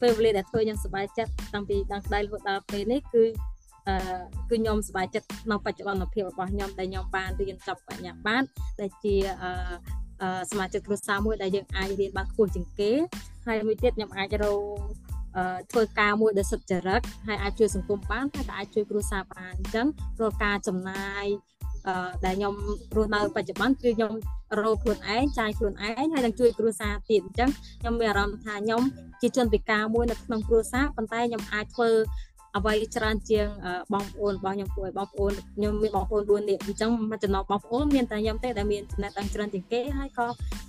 [0.00, 3.24] ពេលវេលាដែលធ្វើខ្ញុំសប្បាយចិត្តតាំងពីដល់ក្តីរហូតដល់ពេលនេះគឺ
[3.88, 3.96] អឺ
[4.50, 8.46] គឺខ្ញុំសប្បាយចិត្តក្នុងបច្ចុប្បន្នភាពរបស់ខ្ញុំដែលខ្ញុំបានរៀនចប់បញ្ញាបត្រ
[8.80, 12.92] ដែលជាអឺសមាជិកគ្រួសារមួយដែលយើងអាចរៀនបានខ្ពស់ជាងគេ
[13.46, 14.60] ហើយមួយទៀតខ្ញុំអាចរក
[15.70, 19.86] ធ្វើការមួយដែលសុចរិតហើយអាចជួយសង្គមបានហើយក៏អាចជួយគ្រួសារបានអញ្ចឹង
[20.20, 21.55] រាល់ការចំណាយអឺ
[22.24, 22.54] ដែលខ្ញុំ
[22.96, 24.12] រស់នៅបច្ចុប្បន្នគឺខ្ញុំ
[24.62, 27.50] រកខ្លួនឯងចាយខ្លួនឯងហើយនឹងជួយគ្រួសារទៀតអញ្ចឹង
[27.80, 28.82] ខ្ញុំមានអារម្មណ៍ថាខ្ញុំ
[29.20, 31.90] ជាជនពិការមួយនៅក្នុងគ្រួសារប៉ុន្តែខ្ញុំអាចធ្វើ
[32.56, 33.46] អ្វីច្រើនជាង
[33.92, 40.26] បងប្អូនរបស់ខ្ញុំពួកបងប្អូនខ្ញុំមានបងប្អូន4នាក់អញ្ចឹងមួយចំណោមបងប្អូនមានតែខ្ញុំទេដែលមានចំណេះដឹងច្រើនជាងគេហើយក៏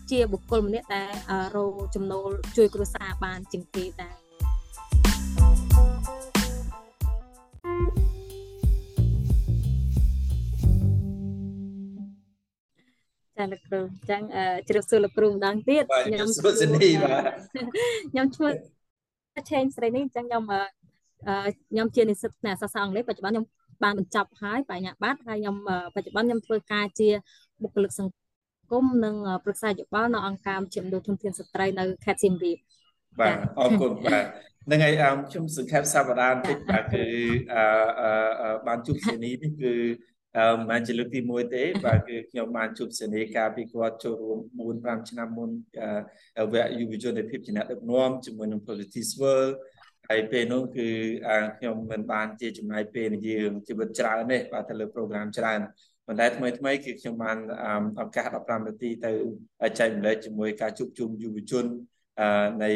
[0.09, 1.12] ជាបុគ្គលម្នាក់ដែល
[1.55, 4.27] រកចំណូលជួយគ្រួសារបានជាងគេដែរ
[13.38, 14.22] ចាលោកគ្រូអញ្ចឹង
[14.68, 17.24] ជ្រាបសួរលោកគ្រូម្ដងទៀតខ្ញុំសុសនីបាទ
[18.12, 18.52] ខ្ញុំឈ្មោះ
[19.52, 20.44] ឆេងស្រីនេះអញ្ចឹងខ្ញុំ
[21.70, 23.46] ខ្ញុំជានិស្សិតផ្នែកសាស្ត្រអង់គ្លេសបច្ចុប្បន្នខ្ញុំ
[23.84, 25.55] បានបញ្ចប់ហើយបញ្ញាបត្រហើយខ្ញុំ
[25.96, 27.10] បច្ចុប្បន្នខ្ញុំធ្វើការជា
[27.62, 32.57] បុគ្គលិកសង្គមនិងប្រឹក្សាយោបល់នៅអង្គការជាមណ្ឌលធនធានស្ត្រីនៅខេត្តសៀមរាប
[33.20, 34.26] បាទអរគុណបាទ
[34.72, 34.94] នឹងហើយ
[35.29, 37.05] ខ្ញុំសង្ខេបសប្តាហ៍បន្តិចបាទគឺ
[37.54, 39.74] អឺបានជួបសេនីនេះគឺ
[40.38, 45.49] អឺមិនជាលើកទី1ទេបាទគឺខ្ញុំបានជួបសេនីកាលពីគាត់ចូលរួម4 5ឆ្នាំមុន
[46.54, 49.54] វគ្គយុវជននៃភាពជាអ្នកដឹកនាំជាមួយនឹង Politics World
[50.10, 50.88] ហើយពេលនោះគឺ
[51.57, 55.60] ខ្ញុំមិនបានជាចំណាយពេលនិយាយជីវិតច្រើនទេបាទទៅលើ program ច្រើន
[56.07, 57.38] ប៉ុន្តែថ្មីថ្មីគឺខ្ញុំបាន
[58.01, 59.12] ឱកាស15នាទីទៅ
[59.79, 61.66] ចែកម្លែកជាមួយការជួបជុំយុវជន
[62.63, 62.72] នៃ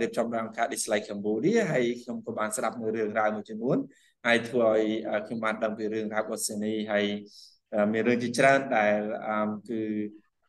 [0.00, 3.78] រៀបចំដោយអង្គការ Dislike Cambodia ហើយខ្ញុំក៏បានស្ដាប់នៅរឿងរ៉ាវមួយចំនួន
[4.26, 4.82] ហើយធ្វើឲ្យ
[5.26, 7.06] ខ្ញុំបានដឹងពីរឿងរ៉ាវរបស់សេនីហើយ
[7.92, 8.98] មានរឿងជាច្រើនដែល
[9.68, 9.80] គឺ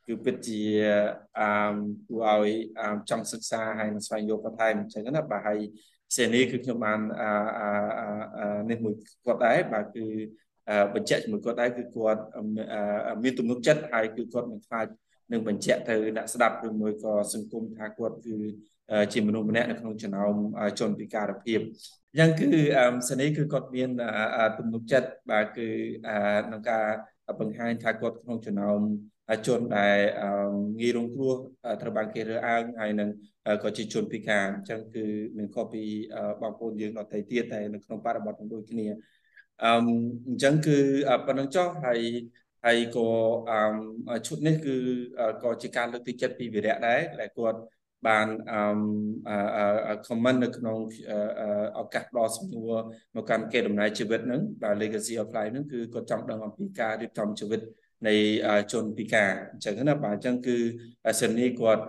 [0.07, 0.61] គឺពិតជា
[1.39, 1.75] អឺ
[2.07, 2.49] គួរឲ្យ
[3.09, 5.59] ចង់សិក្សាហើយនឹងស្វែងយល់បន្ថែមអញ្ចឹងណាបាទហើយ
[6.16, 8.94] សេនីគឺខ្ញុំបានអឺនេះមួយ
[9.25, 10.05] គាត់ដែរបាទគឺ
[10.94, 12.22] បញ្ជាក់ជាមួយគាត់ដែរគឺគាត់
[13.23, 14.88] មានទំនុកចិត្តហើយគឺគាត់មិនខ្លាច
[15.31, 18.38] នឹងបញ្ជាក់ទៅអ្នកស្ដាប់ឬមួយក៏សង្គមថាគាត់គឺ
[19.13, 20.34] ជាមនុស្សម្នាក់នៅក្នុងចំណោម
[20.79, 21.59] ជនពិការភាព
[22.11, 22.50] អញ្ចឹងគឺ
[23.09, 23.89] សេនីគឺគាត់មាន
[24.57, 25.67] ទំនុកចិត្តបាទគឺ
[26.47, 26.85] ក្នុងការ
[27.39, 28.79] បង្ហាញថាគាត់ក្នុងចំណោម
[29.47, 29.97] ជនដែល
[30.79, 31.34] ងាយរងគ្រោះ
[31.81, 33.09] ត្រូវបានគេរើសអើងហើយនឹង
[33.63, 35.05] ក៏ជាជនពិការអញ្ចឹងគឺ
[35.40, 35.84] នឹងខុសពី
[36.41, 38.88] បងប្អូនយើងដទៃទៀតតែនៅក្នុងបរិបទដូចគ្នា
[39.63, 39.72] អឺ
[40.28, 40.78] អញ្ចឹងគឺ
[41.28, 42.00] ប៉ុណ្្នឹងចុះហើយ
[42.66, 43.07] ហើយក៏
[44.09, 44.75] អឺឈុតនេះគឺ
[45.44, 47.59] ក៏ជាការលើកទឹកចិត្តពីវិរៈដែរដែលគាត់
[48.07, 50.78] បានអឺ comment នៅក្នុង
[51.79, 52.73] ឱកាសផ្ដល់សំណួរ
[53.16, 57.62] មកកាន់គេដំណើរជីវិតហ្នឹងបាទ legacy of life ហ្នឹងគឺគាត់ចង់ដឹងអំពីការរៀបចំជីវិត
[58.07, 58.16] នៃ
[58.73, 60.57] ជនពិការអញ្ចឹងណាបាទអញ្ចឹងគឺ
[61.22, 61.84] សិននេះគាត់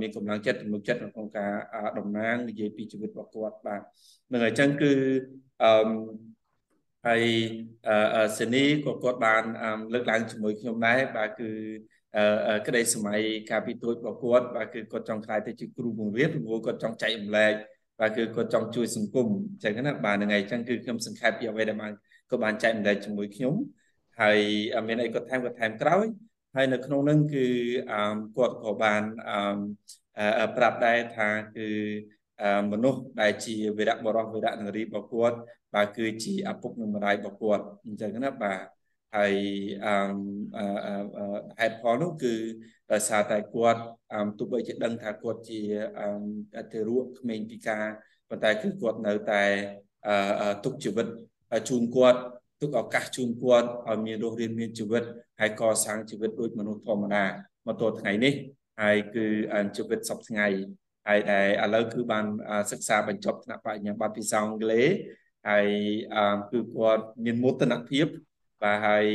[0.00, 1.52] មានកម្លាំងចិត្តទំនុកចិត្តក្នុងការ
[1.98, 3.80] តំណាងនិយាយពីជីវិតរបស់គាត់បាទ
[4.32, 4.92] នឹងអញ្ចឹងគឺ
[5.62, 5.72] អឺ
[7.06, 7.22] ហើយ
[8.38, 9.42] សិនីក៏គាត់បាន
[9.92, 11.50] លើកឡើងជាមួយខ្ញុំដែរបាទគឺ
[12.66, 13.20] ក្តីសម័យ
[13.50, 17.52] កាលពីទូចរបស់គាត់បាទគឺគាត់ចង់ខ្លាយទៅជាគ្រូបង្រៀនព្រោះគាត់ចង់ចែករំលែក
[18.00, 21.92] បាទគឺគាត់ចង់ជួយសង្គមអញ្ចឹងណាបាទហ្នឹងហើយអញ្ចឹងគឺខ្ញុំសង្ខេបពីអ្វីដែលបាន
[22.30, 23.54] គាត់បានចែករំលែកជាមួយខ្ញុំ
[24.20, 24.38] ហើយ
[24.88, 26.04] មានអីគាត់ថែមគាត់ថែមក្រោយ
[26.56, 27.46] ហើយនៅក្នុងនឹងគឺ
[28.36, 29.02] គាត់ក៏បាន
[30.56, 31.68] ប្រាប់ដែរថាគឺ
[32.72, 35.36] មនុស្សដែលជាវីរៈបរោះវីរៈនារីរបស់គាត់
[35.74, 38.60] បាទគឺជាឪពុកនិងម្ដាយរបស់គាត់អញ្ចឹងណាបាទ
[39.16, 39.34] ហើយ
[39.84, 40.64] អឺ
[41.58, 42.34] ហេតុផលនោះគឺ
[42.92, 43.80] ដោយសារតែគាត់
[44.38, 45.60] ទោះបីជាដឹងថាគាត់ជា
[46.72, 47.84] ទារកក្មេងពិការ
[48.28, 49.42] ប៉ុន្តែគឺគាត់នៅតែ
[50.64, 51.06] ទុកជីវិត
[51.68, 52.20] ជូនគាត់
[52.62, 55.04] ទុកឱកាសជូនគាត់ឲ្យមានរស់រានមានជីវិត
[55.40, 57.24] ហើយកសាងជីវិតដូចមនុស្សធម្មតា
[57.66, 58.34] មកទល់ថ្ងៃនេះ
[58.80, 59.26] ហើយគឺ
[59.76, 60.46] ជីវិតសពថ្ងៃ
[61.08, 62.24] ហើយដែលឥឡូវគឺបាន
[62.70, 64.88] សិក្សាបញ្ចប់ថ្នាក់បញ្ញាបត្រភាសាអង់គ្លេស
[65.48, 65.66] ហើយ
[66.52, 68.06] គឺគាត់មានមោទនភាព
[68.62, 69.06] បាទហើយ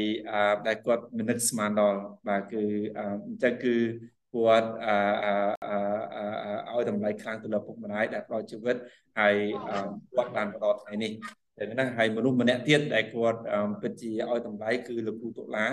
[0.67, 2.63] ដែលគាត់មនិតស្មានដល់បាទគឺ
[2.97, 3.01] អ
[3.33, 3.75] ញ្ចឹងគឺ
[4.33, 4.69] គាត់
[6.73, 8.75] ឲ្យតម្លៃខ្លាំងទៅលើពុកម្ដាយដែលផ្ដល់ជីវិត
[9.19, 9.35] ហើយ
[10.15, 11.11] គាត់បានបន្តថ្ងៃនេះ
[11.57, 13.39] តែណាហើយមនុស្សម្នាក់ទៀតដែលគាត់
[13.81, 15.65] ពិតជាឲ្យតម្លៃគឺលោកគ្រូតុលា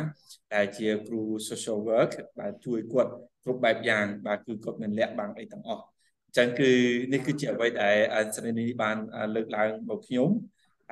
[0.55, 3.11] ដែលជាគ្រូ social work បាទជួយគាត់
[3.45, 6.71] គ្រប់បែបយ៉ាងបាទគឺគាត់មិនលាក់បាំងអីទាំងអស់អញ្ចឹងគឺ
[7.13, 7.97] នេះគឺជាអ្វីដែល
[8.37, 8.97] ស្រីនេះបាន
[9.35, 10.31] លើកឡើងមកខ្ញុំ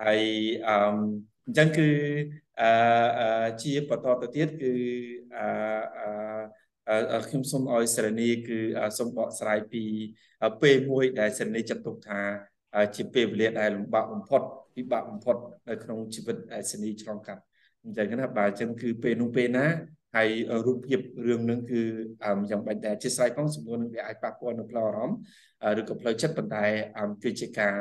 [0.03, 0.21] ហើយ
[0.69, 0.71] អ
[1.51, 1.89] ញ្ចឹងគឺ
[2.61, 4.73] អឺជាបន្តទៅទៀតគឺ
[5.37, 8.59] អឺខ្ញុំសូមឲ្យសរនីគឺ
[8.99, 9.85] សូមបកស្រាយពី
[10.63, 12.21] ពេលមួយដែលសរនីចាត់ទុកថា
[12.97, 14.43] ជាពេលវេលាដែលលំបាកបំផុត
[14.77, 15.37] ពិបាកបំផុត
[15.69, 17.43] នៅក្នុងជីវិតដែលសនីឆ្លងកាត់
[17.85, 19.67] អញ្ចឹងណាបាទអញ្ចឹងគឺពេលនោះពេលណា
[20.17, 20.29] ហើយ
[20.67, 21.81] រូបភាពរឿងនឹងគឺ
[22.51, 25.19] យ៉ាងបាញ់តែអធិស្ឋានផងសំណួរនឹងវាអាចប៉ះពាល់នៅផ្លូវអារម្មណ៍
[25.81, 26.65] ឬក៏ផ្លូវចិត្តប៉ុន្តែ
[27.23, 27.75] គឺជាការ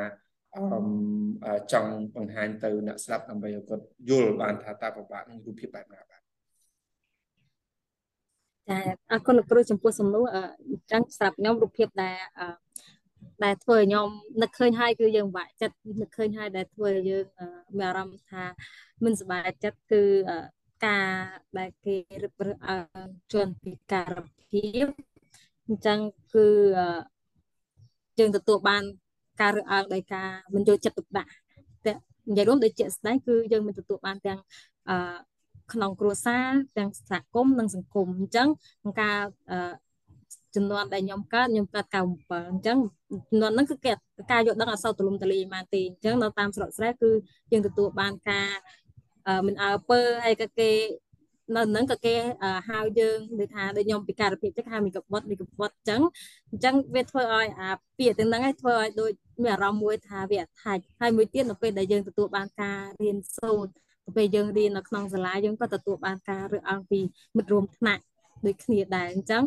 [1.71, 6.21] ចង់បង្ហាញទៅអ្នកស្ដាប់ដើម្បីឲ្យគាត់យល់បានថាតើពិបាកនឹងរូបភាពបែបណាបាទ
[8.69, 8.77] ចា
[9.11, 10.37] អរគុណលោកគ្រូចំពោះសំណួរអ
[10.75, 12.17] ញ្ចឹងសម្រាប់ខ្ញុំរូបភាពដែល
[13.43, 14.07] ដែលធ្វើឲ្យខ្ញុំ
[14.41, 17.25] នឹកឃើញហើយគឺយើងបាក់ចិត្តនឹកឃើញហើយដែលធ្វើឲ្យយើង
[17.77, 18.43] មានអារម្មណ៍ថា
[19.03, 20.03] មិនសប្បាយចិត្តគឺ
[20.85, 21.07] ការ
[21.57, 24.13] ដែលគេរឹបរើសអើងជនពិការ
[24.49, 24.87] ភាព
[25.67, 25.99] អញ្ចឹង
[26.33, 26.47] គឺ
[28.19, 28.83] យើងទទួលបាន
[29.41, 31.31] ការរើសអើងដោយការមិនយកចិត្តទុកដាក់
[31.85, 31.93] តែ
[32.29, 34.39] និយាយរួមដូចជាស្ដែងគឺយើងមិនទទួលបានទាំង
[34.89, 35.17] អឺ
[35.73, 36.47] ក្នុងគ្រួសារ
[36.77, 38.47] ទាំងសហគមន៍និងសង្គមអញ្ចឹង
[38.81, 39.17] ក្នុងការ
[40.55, 41.95] ចំនួនដែលខ្ញុំកើតខ្ញុំកើត97
[42.51, 42.77] អញ្ចឹង
[43.29, 43.93] ចំនួនហ្នឹងគឺគេ
[44.31, 47.11] ការយកដឹងអត់សូវទូលំទូលាយប៉ុន្មានទេអញ្ចឹងនៅតាមស្រុកស្រែគឺ
[47.51, 48.49] យើងទទួលបានការ
[49.47, 50.71] មិនអើពើហើយក៏គេ
[51.55, 52.15] នៅហ្នឹងក៏គេ
[52.69, 56.01] ហៅយើងដូចថាដូចខ្ញុំពិការភាពចឹងហៅមីកបុតមីកបុតចឹង
[56.51, 59.11] អញ្ចឹងវាធ្វើឲ្យអាពាក្យទាំងហ្នឹងឲ្យធ្វើឲ្យដូច
[59.43, 63.71] មានអារម្មណ៍មួយថាវាអថាច់ហើយមួយទៀតនៅពេលដែលយើងទទួលបានការរៀនសូត្រ
[64.05, 66.99] ទៅពេលយើងរៀននៅក្នុងសាលាយើងក៏ទទួលបានការរើសអើងពី
[67.37, 68.03] មិត្តរួមថ្នាក់
[68.45, 69.43] ដូចគ្នាដែរអញ្ចឹង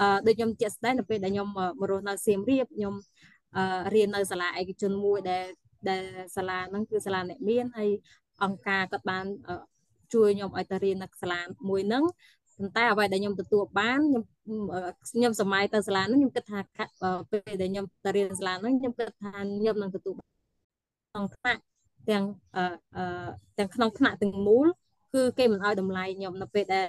[0.00, 2.94] អឺដូចខ្ញុំជាក់ស្ដែងនៅពេលដែលខ្ញុំមករស់នៅសៀមរាបខ្ញុំ
[3.56, 5.44] អឺរៀននៅសាលាឯកជនមួយដែល
[5.88, 6.02] ដែល
[6.36, 7.90] សាលាហ្នឹងគឺសាលាអ្នកមានហើយ
[8.42, 9.24] អង្គការគាត់បាន
[10.14, 12.04] ជួយខ្ញុំឲ្យទៅរៀននៅសាលាមួយហ្នឹង
[12.56, 14.22] ប៉ុន្តែអ្វីដែលខ្ញុំទទួលបានខ្ញុំ
[15.10, 16.58] ខ្ញុំសម័យទៅសាលាហ្នឹងខ្ញុំគិតថា
[17.30, 20.14] ពេលដែលខ្ញុំទៅរៀនសាលាហ្នឹងខ្ញុំគិតថាខ្ញុំនឹងទទួល
[21.10, 21.60] ក្នុងថ្នាក់
[22.08, 22.24] ទាំង
[23.58, 24.66] ទាំងក្នុងថ្នាក់ទាំងមូល
[25.14, 26.86] គឺគេមិនឲ្យតម្លៃខ្ញុំនៅពេលដែល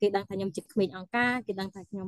[0.00, 2.06] គេដឹងថាខ្ញុំជាក្មេងអង្ការគេដឹងថាខ្ញុំ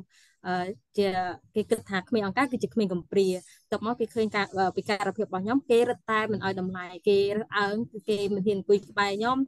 [0.99, 1.09] ជា
[1.55, 3.29] គេគិតថាក្មេងអង្ការគឺជាក្មេងកំព្រា
[3.73, 9.39] ទៅមកគេឃើញការពិការភាពរបស់ខ្ញុំគេរត់តែមិនឲ្យតម្លៃគេរើសអើងគឺគេមិនហ៊ានអង្គុយក្បែរខ្ញុំ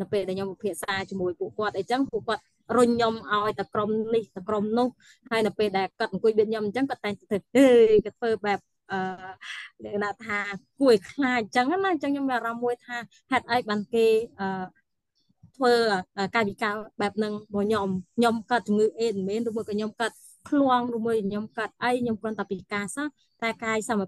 [0.00, 2.42] នៅពេលដែលខ្ញុំពិភាក្សាជាមួយពួកគាត់អីចឹងពួកគាត់
[2.76, 4.88] រុញខ្ញុំឲ្យតែក្រុមនេះតែក្រុមនោះ
[5.30, 7.66] ហើយនៅពេលដែលគាត់អង្គុយបៀតខ្ញុំអញ្ចឹងគាត់តែងទៅអេ
[8.04, 8.58] គាត់ធ្វើបែប
[8.92, 8.98] អឺ
[9.84, 10.38] លក្ខណៈថា
[10.80, 12.96] គួរឲ្យខ្លាចអញ្ចឹងណាអញ្ចឹងខ្ញុំមានអារម្មណ៍មួយថា
[13.30, 14.06] ហេតុអីបានគេ
[14.40, 14.46] អឺ
[15.56, 15.72] ធ្វើ
[16.34, 20.12] កាយវិការបែបហ្នឹងមកខ្ញុំខ្ញុំកើតជំងឺអេដមែនឬមួយក៏ខ្ញុំកើត
[20.48, 23.06] ឃ្លងឬមួយខ្ញុំកើតអីខ្ញុំគ្រាន់តែពិការសោះ
[23.42, 24.00] តែកាយសម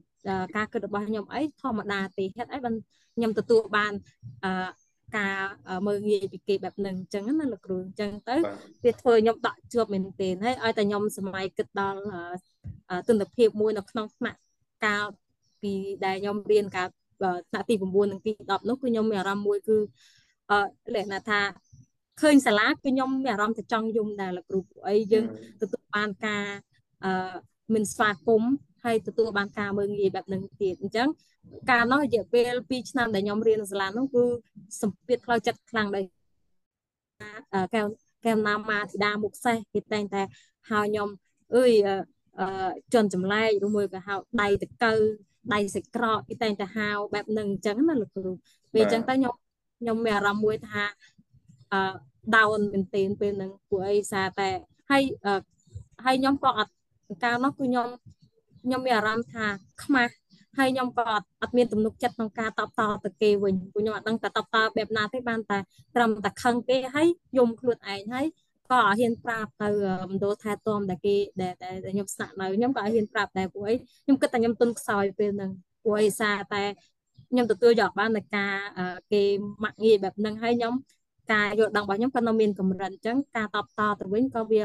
[0.56, 2.74] ការគិតរបស់ខ្ញុំអីធម្មតាទេហេតុអីបាន
[3.16, 3.92] ខ្ញុំទទួលបាន
[4.44, 4.68] អឺ
[5.16, 5.36] ការ
[5.86, 8.36] មើលងាយពីគេបែបហ្នឹងអញ្ចឹងណាលោកគ្រូអញ្ចឹងទៅ
[8.84, 12.00] វាធ្វើខ្ញុំដកជាប់មែនទែនហើយឲ្យតែខ្ញុំសម័យគិតដល់
[13.08, 14.38] ទស្សនភាពមួយនៅក្នុងថ្នាក់
[14.84, 15.06] កាល
[15.62, 15.72] ពី
[16.04, 16.88] ដែលខ្ញុំរៀនកាល
[17.50, 19.76] ថ្នាក់ទី9និងទី10នោះគឺខ្ញុំមានអារម្មណ៍មួយគឺ
[20.50, 20.60] អឺ
[20.94, 21.40] លក្ខណៈថា
[22.20, 25.24] ឃើញសាលាគឺខ្ញុំមានអារម្មណ៍ទៅចង់យំដែរលោកគ្រូអីយើង
[25.60, 26.44] ទទួលបានការ
[27.04, 27.34] អឺ
[27.74, 28.52] មិនស្វាគមន៍
[28.84, 31.08] ហើយទទួលបានការមើងងាយបែបហ្នឹងទៀតអញ្ចឹង
[31.70, 34.24] កាលនោះរយៈពេល2ឆ្នាំដែលខ្ញុំរៀននៅសាលានោះគឺ
[34.82, 36.04] សម្ពាធផ្លូវចិត្តខ្លាំងដែរ
[37.74, 37.86] កែវ
[38.24, 40.22] កែវណាមាធីតាមុខសេះគេតែងតែ
[40.70, 41.08] ហៅខ្ញុំ
[41.56, 41.72] អើយ
[42.40, 44.92] អឺជន់ចម្លែកឬមួយក៏ហៅដៃតកៅ
[45.54, 48.30] ដៃសាច់ក្រកគេតែងតែហៅបែបហ្នឹងអញ្ចឹងណាលោកគ្រូ
[48.72, 49.34] ពេលអញ្ចឹងទៅខ្ញុំ
[49.78, 50.82] ខ្ញុំមានអារម្មណ៍មួយថា
[51.72, 51.80] អឺ
[52.34, 54.48] down មែនទែនពេលហ្នឹងពួកអីសារតែ
[54.90, 55.02] ហើយ
[56.04, 56.72] ហើយខ្ញុំក៏អត់
[57.24, 57.88] កាលនោះគឺខ្ញុំ
[58.62, 59.46] ខ្ញុំមានអារម្មណ៍ថា
[59.82, 60.12] ខ្មាស់
[60.58, 65.58] ហើយខ្ញុំក៏អត់មានទំនុកចិត្តក្នុងការតបតទៅគេវិញព្រោះខ្ញុំអត់ដឹងតែតបតបែបណាទេបានតែ
[65.94, 67.08] ត្រឹមតែខឹងគេហើយ
[67.38, 68.26] យំខ្លួនឯងហើយ
[68.70, 69.68] ក៏អត់ហ៊ានប្រាប់ទៅ
[70.10, 71.54] មណ្ឌលថែទាំដែលគេដែល
[71.94, 75.50] ខ្ញុំស្នាក់នៅខ្ញុំក៏អត់ហ៊ានប្រាប់ដែរពួកអីខ្ញុំគិតតែខ្ញុំទុនខ្សោយពេលហ្នឹង
[75.82, 76.62] ពួកអីសារតែ
[77.30, 78.52] ខ្ញុំទទួលយកបាននៃការ
[79.12, 79.22] គេ
[79.62, 80.74] ម៉ាក់ងាយបែបហ្នឹងហើយខ្ញុំ
[81.32, 84.62] ការយល់ដឹងរបស់ខ្ញុំក៏នៅមានកម្រិតអញ្ចឹងការតបតទៅវិញក៏វា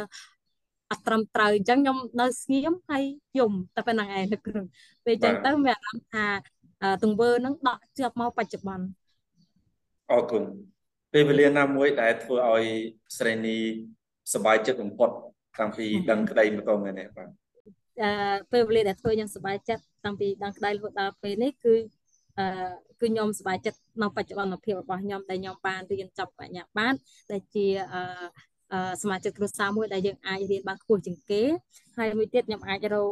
[0.91, 3.03] អត់ត្រឹមត្រូវអញ្ចឹងខ្ញុំនៅស្ងៀមហើយ
[3.39, 4.61] យំតែប៉ុណ្្នឹងឯងគ្រូ
[5.05, 6.25] ពេលអញ្ចឹងទៅមានអារម្មណ៍ថា
[7.03, 8.85] ទង្វើហ្នឹងដកជាប់មកបច្ចុប្បន្ន
[10.11, 10.43] អរគុណ
[11.13, 12.65] ពេលវេលាណាមួយដែលធ្វើឲ្យ
[13.17, 13.57] ស្រីនី
[14.33, 15.09] សប្បាយចិត្តបំផុត
[15.59, 17.29] តាំងពីដឹងក្តីមកតមែនទេបាទ
[18.01, 18.11] អឺ
[18.51, 21.75] ពេលវេលាដែលធ្វើខ្ញុំសប្បាយចិត្តតាំងពីដឹងក្តីរហូតដល់ពេលនេះគឺ
[22.39, 22.45] អឺ
[22.99, 26.97] គឺខ្ញុំសប្បាយចិត្តនៅបច្ចុប្បន្នភាពរបស់ខ្ញុំដែលខ្ញុំបានរៀនចប់បញ្ញាបត្រ
[27.31, 31.43] ដែលជាអឺសមាជិកគ្រួសារមួយដែលយើងអាចរៀនបានខ្ពស់ជាងគេ
[31.97, 33.11] ហើយមួយទៀតខ្ញុំអាចរក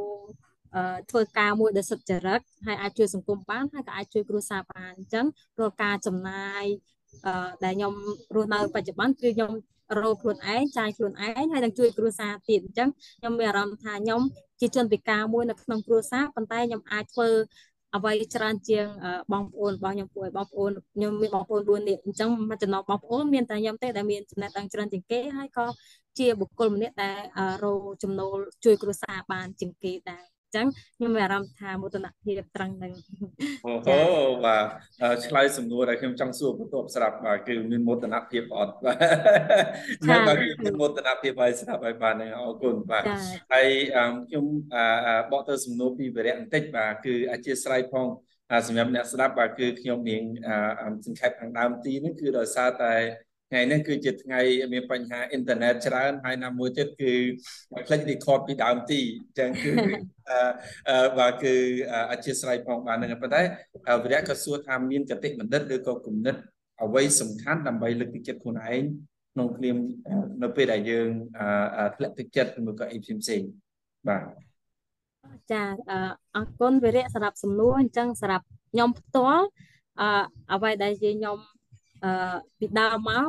[0.75, 5.25] អឺធ្វើការមួយដែលសុចរិតហើយអាចជួយសង្គមបានហើយក៏អាចជួយគ្រួសារបានអញ្ចឹង
[5.59, 6.65] រាល់ការចំណាយ
[7.25, 7.93] អឺដែលខ្ញុំ
[8.35, 9.51] រស់នៅបច្ចុប្បន្នគឺខ្ញុំ
[9.99, 14.21] រកខ្លួនឯងចាយខ្លួនឯងហើយនឹងជួយគ្រួសារទៀតអញ្ចឹងខ្ញុំមានអារម្មណ៍ថាខ្ញុំ
[14.59, 17.29] ជាជនពិការមួយនៅក្នុងគ្រួសារប៉ុន្តែខ្ញុំអាចធ្វើ
[17.95, 18.85] អ្វីច្រើនជាង
[19.31, 25.65] បងប្អូនរបស់ខ្ញុំពួកឲ្យបងប្អូនខ្ញុំមានបងប្អូន4នាក់អញ្ចឹងមកចំណោមបងប្អូនមានតែខ្ញុំទេដែលមានចំណេះដឹងច្រើនជាងគេហើយក៏
[26.19, 27.19] ជាបុគ្គលម្នាក់ដែល
[27.63, 30.65] រកចំណូលជួយគ្រួសារបានជាងគេដែរ ចឹង
[30.97, 32.93] ខ្ញុំមានអារម្មណ៍ថាមោទនភាពត្រង់ហ្នឹង
[33.65, 33.99] អូហូ
[34.45, 34.65] បាទ
[35.25, 38.97] ឆ្លើយសំណួរដែលខ្ញុំចង់សួរបន្ទាប់ស្រាប់បាទគឺមានមោទនភាពអត់បាទ
[40.03, 43.03] ខ្ញុំបាទមានមោទនភាពហើយស្រាប់ហើយបាទអរគុណបាទ
[43.53, 43.67] ហើយ
[44.27, 44.45] ខ្ញុំ
[45.31, 48.07] បកទៅសំណួរពីវិរៈបន្តិចបាទគឺអធិស្ឋានផង
[48.67, 50.23] សម្រាប់អ្នកស្ដាប់បាទគឺខ្ញុំមាន
[51.05, 52.93] សង្ខេបខាងដើមទីនេះគឺដោយសារតែ
[53.51, 54.39] ថ្ងៃនេះគឺជាថ្ងៃ
[54.73, 57.13] មានបញ្ហាអ៊ីនធឺណិតច្រើនហើយណាមួយទៀតគឺ
[57.87, 59.71] ផ្លេច record ពីដើមទីអញ្ចឹងគឺ
[60.89, 61.53] អឺបាទគឺ
[62.11, 63.41] អធិស្ឋានផងបានហ្នឹងប៉ុន្តែ
[64.03, 66.35] វិរៈក៏សួរថាមានកតិបណ្ឌិតឬក៏គំនិត
[66.83, 68.81] អ្វីសំខាន់ដើម្បីលើកទឹកចិត្តខ្លួនឯង
[69.33, 69.71] ក្នុងគ្រា
[70.43, 71.09] នៅពេលដែលយើង
[71.95, 73.49] ធ្លាក់ទឹកចិត្តឬក៏អីផ្សេងៗ
[74.07, 74.23] បាទ
[75.51, 75.63] ចា
[76.35, 79.45] អរគុណវិរៈសម្រាប់សំណួរអញ្ចឹងសម្រាប់ខ្ញុំផ្ទាល់
[80.01, 80.03] អ
[80.53, 81.37] អ្វីដែលជាខ្ញុំ
[82.03, 83.27] អឺពីដើមមក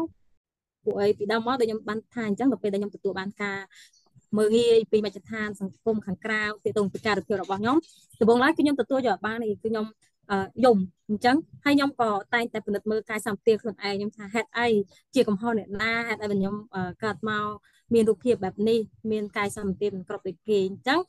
[0.85, 3.59] ពួកអីពីដើមមកដែលខ្ញុំបានថាអញ្ចឹងដល់ពេលដែលខ្ញុំទទួលបានការ
[4.39, 7.77] មើលងាយពីមជ្ឈដ្ឋានសង្គមខាងក្រៅទាក់ទងពីការរភាពរបស់ខ្ញុំ
[8.21, 9.87] ដំបូងឡើយគឺខ្ញុំទទួលយកបាននេះគឺខ្ញុំ
[10.65, 10.77] យំ
[11.09, 14.69] អញ្ចឹងហើយខ្ញុំក៏តែងតែពិនិត្យមើលកាយសម្បទាខ្លួនឯងខ្ញុំថាហេតុអី
[15.15, 16.55] ជាកំហុសអ្នកណាហេតុអីខ្ញុំ
[17.05, 17.47] កើតមក
[17.95, 18.79] មានរូបភាពបែបនេះ
[19.11, 21.01] មានកាយសម្បទាមិនគ្រប់ដូចគេអញ្ចឹង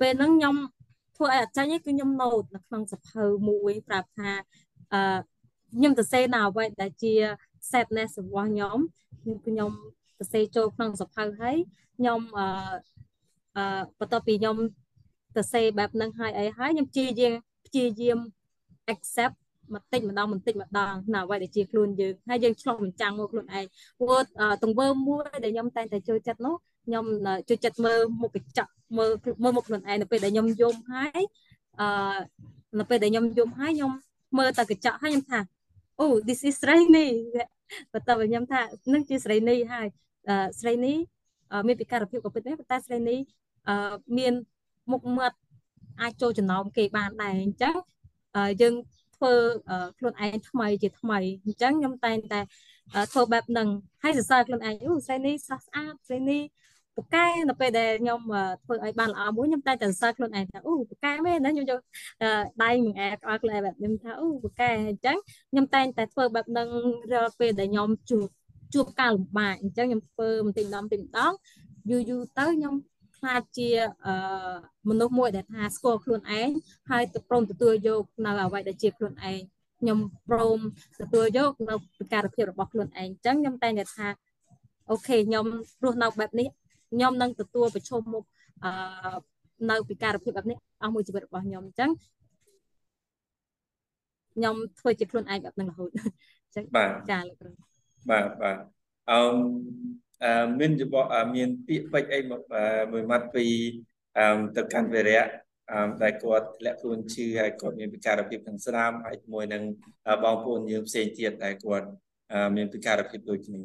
[0.00, 0.56] ពេលហ្នឹងខ្ញុំ
[1.16, 4.30] ធ្វើឲ្យអត់ចាញ់គឺខ្ញុំណូតនៅក្នុងសភៅមួយប្រាប់ថា
[4.92, 5.31] អឺ
[5.76, 7.12] ខ្ញុំទៅសេនៅអ្វីដែលជា
[7.70, 8.78] sadness របស់ខ្ញុំ
[9.46, 9.70] ខ្ញុំ
[10.18, 11.56] ទៅសេចូលក្នុងសភៅហើយ
[11.98, 12.46] ខ្ញុំអឺ
[13.56, 13.64] អឺ
[13.98, 14.56] បន្ទាប់ពីខ្ញុំ
[15.36, 17.32] ទៅសេបែបហ្នឹងហើយអីហើយខ្ញុំព្យាយាម
[17.66, 18.18] ព្យាយាម
[18.94, 19.36] accept
[19.74, 23.64] បន្តិចម្ដងបន្តិចម្ដងនៅអ្វីដែលជាខ្លួនយើងហើយយើងឆ្លុះបញ្ចាំងមកខ្លួនឯង
[23.98, 24.20] ព្រោះ
[24.62, 26.54] ទង្វើមួយដែលខ្ញុំតែងតែចូលចិត្តនោះ
[26.86, 27.04] ខ្ញុំ
[27.48, 29.10] ចូលចិត្តមើលមុខកញ្ចក់មើល
[29.42, 31.22] មើលមុខខ្លួនឯងនៅពេលដែលខ្ញុំយំហើយ
[31.80, 31.86] អឺ
[32.78, 33.92] នៅពេលដែលខ្ញុំយំហើយខ្ញុំ
[34.38, 35.40] មើលតែកញ្ចក់ហើយខ្ញុំថា
[36.00, 37.10] អូ this is ស្រីនេះ
[37.92, 38.60] បន្ទាប់ខ្ញុំថា
[38.92, 39.86] នឹងជាស្រីនេះហើយ
[40.60, 40.96] ស្រីនេះ
[41.66, 43.18] មានពិការភាពក៏ពិតដែរប៉ុន្តែស្រីនេះ
[44.18, 44.32] មាន
[44.92, 45.36] មុខមាត់
[46.00, 47.74] អាចចូលចំណោមគេបានដែរអញ្ចឹង
[48.62, 48.74] យើង
[49.16, 49.32] ធ្វើ
[49.98, 52.40] ខ្លួនឯងថ្មីជាថ្មីអញ្ចឹងខ្ញុំតែងតែ
[53.12, 53.68] ធ្វើបែបហ្នឹង
[54.02, 56.42] ហើយសរសើរខ្លួនឯងអូស្រីនេះស្រស់ស្អាតស្រីនេះ
[56.96, 58.20] ពូកែនៅពេលដែលខ្ញុំ
[58.64, 61.80] ធ្វើឲ្យបានល្អមួយខ្ញុំតែតែសរសើរខ្លួនឯងថាអូពូកែមែនណាខ្ញុំយក
[62.62, 65.16] ដៃមួយអែក្អល់ខ្លួនឯងបែបខ្ញុំថាអូពូកែអញ្ចឹង
[65.50, 66.68] ខ្ញុំតែងតែធ្វើបែបហ្នឹង
[67.12, 68.28] រាល់ពេលដែលខ្ញុំជួប
[68.74, 71.32] ជួបការលំបាកអញ្ចឹងខ្ញុំធ្វើបន្តិចម្ដងបន្តិចម្ដង
[71.90, 72.74] យូរយូរទៅខ្ញុំ
[73.18, 73.68] ខ្លាចជា
[74.06, 74.14] អឺ
[74.88, 76.48] មនុស្សមួយដែលថាស្គាល់ខ្លួនឯង
[76.90, 79.40] ហើយទៅព្រមទទួលយកនៅអ្វីដែលជាខ្លួនឯង
[79.80, 80.58] ខ្ញុំព្រម
[81.00, 84.08] ទទួលយកនៅពិការភាពរបស់ខ្លួនឯងអញ្ចឹងខ្ញុំតែងតែថា
[84.90, 85.44] អូខេខ្ញុំ
[85.84, 86.48] រស់នៅបែបនេះ
[86.92, 88.24] ខ្ញុំនឹងទទួលប្រឈមមុខ
[88.64, 88.72] អឺ
[89.70, 91.90] នៅពិការភាពបែបនេះអស់មួយជីវិតរបស់ខ្ញុំអញ្ចឹង
[94.34, 96.64] ខ្ញុំធ្វើជាខ្លួនឯងបែបហ្នឹងរហូតអញ្ចឹង
[97.10, 97.50] ចាលោកគ្រូ
[98.10, 98.56] បាទបាទ
[99.10, 99.18] អឺ
[100.24, 102.18] អឺមានយោបល់មានពាក្យពេចន៍អី
[102.92, 103.44] មួយម៉ាត់ពី
[104.18, 105.26] អឺទៅកាន់វិរៈ
[105.70, 109.62] អឺដែលគាត់ធ្លាក់ខ្លួនឈឺហើយគាត់មានពិការភាពខាងស្រាមហើយជាមួយនឹង
[110.24, 111.86] បងប្អូនយើងផ្សេងទៀតដែលគាត់
[112.56, 113.60] មានពិការភាពដូចគ្នា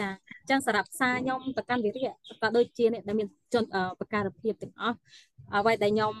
[0.00, 0.08] ចា
[0.40, 2.08] អញ្ចឹងសម្រាប់សារខ្ញុំទៅកាន់វិរិយ
[2.42, 3.64] ក៏ដូចជាអ្នកដែលមានជន
[4.00, 4.96] បការភាពទាំងអស់
[5.54, 6.12] អ្វីដែលខ្ញុំ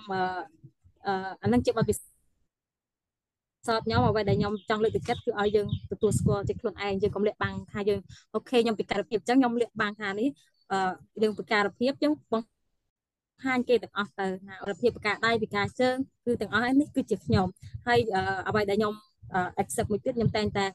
[1.42, 8.00] អានឹងជាបទពិសោធន៍ខ្ញុំអ្វីដែលខ្ញុំចង់លើកទឹកចិត្តគឺឲ្យយើងទទួលស្គាល់ជាខ្លួនឯងយើងកុំលាក់បាំងថាយើង
[8.34, 10.28] អូខេខ្ញុំបការភាពអញ្ចឹងខ្ញុំលាក់បាំងថានេះ
[11.22, 12.42] យើងបការភាពអញ្ចឹងបង
[13.44, 17.46] ហាញគេទាំងអស់ទៅណារភាពបការដៃបការជើងគឺទាំងអស់នេះគឺជាខ្ញុំ
[17.86, 17.98] ហើយ
[18.48, 18.94] អ្វីដែលខ្ញុំ
[19.62, 20.66] accept មួយទៀតខ្ញុំតែងតែ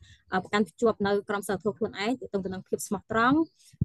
[0.44, 3.38] ប្រកាន់ភ្ជាប់នៅក្រមសីលធម៌ខ្លួនឯងទៅទៅនឹងភាពស្មោះត្រង់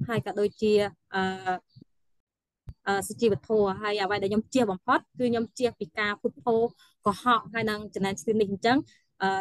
[0.09, 0.73] ហើយក៏ដូចជា
[1.15, 6.57] អឺសុជីវធម៌ហើយអ្វីដែលខ្ញុំជៀសបំផុតគឺខ្ញុំជៀសពីការពុតពោ
[7.07, 8.79] កុហកហើយនឹងចំណែនស្ទីនេះអញ្ចឹង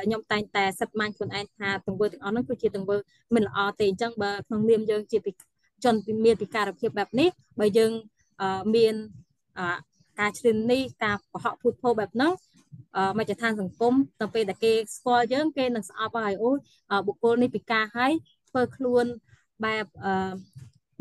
[0.05, 2.97] ខ្ញុំតែងតែសិតម៉ាញ់ខ្លួនឯងថាទង្វើទាំងអស់នោះគឺជាទង្វើ
[3.35, 5.17] មិនល្អទេអញ្ចឹងបើក្នុងនាមយើងជា
[5.83, 7.29] ជនមានពិការភាពបែបនេះ
[7.59, 7.91] បើយើង
[8.75, 8.95] មាន
[10.19, 12.31] ការឈ្លាននេះការកុហកពុតពោបែបហ្នឹង
[13.17, 16.49] មជ្ឈដ្ឋានសង្គមទៅពេលដែលគេស្គាល់យើងគេនឹងស្អប់ហើយអូ
[17.07, 18.11] បុគ្គលនេះពិការហើយ
[18.49, 19.05] ធ្វើខ្លួន
[19.63, 20.11] បែបអឺ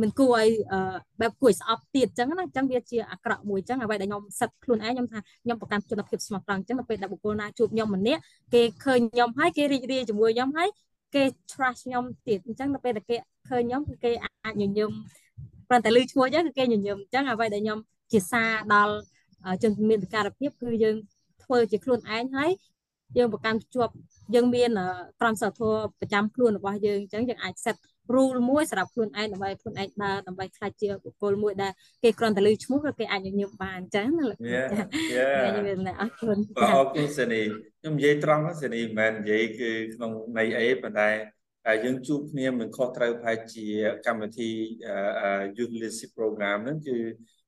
[0.02, 0.48] មិនគួរឲ្យ
[1.20, 8.20] បែបគួរឲ្យស្អប់ទៀតអញ្ចឹងណាអញ្ចឹងវាជាអាក្រក់មួយអញ្ចឹងអ្វីដែលខ្ញុំសិតខ្លួនឯងខ្ញុំថាខ្ញុំប្រកាន់គុណភាពស្មោះត្រង់អញ្ចឹងដល់ពេលដែលបុគ្គលណាជួបខ្ញុំម្នាក់
[8.54, 10.68] គេឃើញខ្ញុំហើយគេរីករាយជាមួយខ្ញុំហើយ
[11.14, 13.16] គេ trust ខ្ញុំទៀតអញ្ចឹងដល់ពេលដែលគេ
[13.48, 14.10] ឃើញខ្ញុំគឺគេ
[14.44, 14.90] អាចញញឹម
[15.68, 17.78] ព្រោះតែលឺឈ្មោះអញ្ចឹងគឺគេញញឹមអញ្ចឹងអ្វីដែលខ្ញុំ
[18.12, 18.94] ជាសារដល់
[19.62, 20.96] ជនមានពិការភាពគឺយើង
[21.44, 22.50] ធ្វើជាខ្លួនឯងហើយ
[23.18, 23.94] យើងប្រកាន់ជាប់
[24.34, 24.70] យើងមាន
[25.20, 27.76] ក្រមសីលធម៌ប្រចាំខ្លួនរបស់យើងអញ្ចឹងយើងអាច set
[28.14, 31.72] rule មួយសម្រាប់ខ្លួនឯងដើម្បីខ្លួនឯងដើរដើម្បីខ្លាចជាបុគ្គលមួយដែល
[32.02, 37.42] គេគ្រាន់តែលើឈ្មោះក៏គេអាចញញឹមបានអញ្ចឹងណាលោកចាខ្ញុំមានអរគុណអរគុណសេនី
[37.80, 41.08] ខ្ញុំនិយាយត្រង់សេនីមិនមែននិយាយគឺក្នុងន័យអីប៉ុន្តែ
[41.84, 43.66] យើងជួបគ្នាមិនខុសត្រូវប្រហែលជា
[44.06, 44.50] កម្មវិធី
[45.56, 46.96] youth leadership program ហ្នឹងគឺ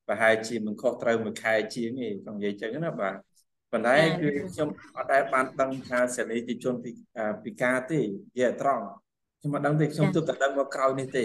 [0.09, 3.17] ប្រហែលជាមិនខុសត្រូវមួយខែជាងទេចង់និយាយចឹងណាបាទ
[3.73, 6.91] ប៉ុន្តែគឺខ្ញុំអត់ដែលបានដឹងថាសេនីតិជនពី
[7.45, 8.85] ពីការទេនិយាយត្រង់
[9.41, 11.25] ខ្ញុំមិនដឹងទេខ្ញុំទើបតែដឹងមកក្រោយនេះទេ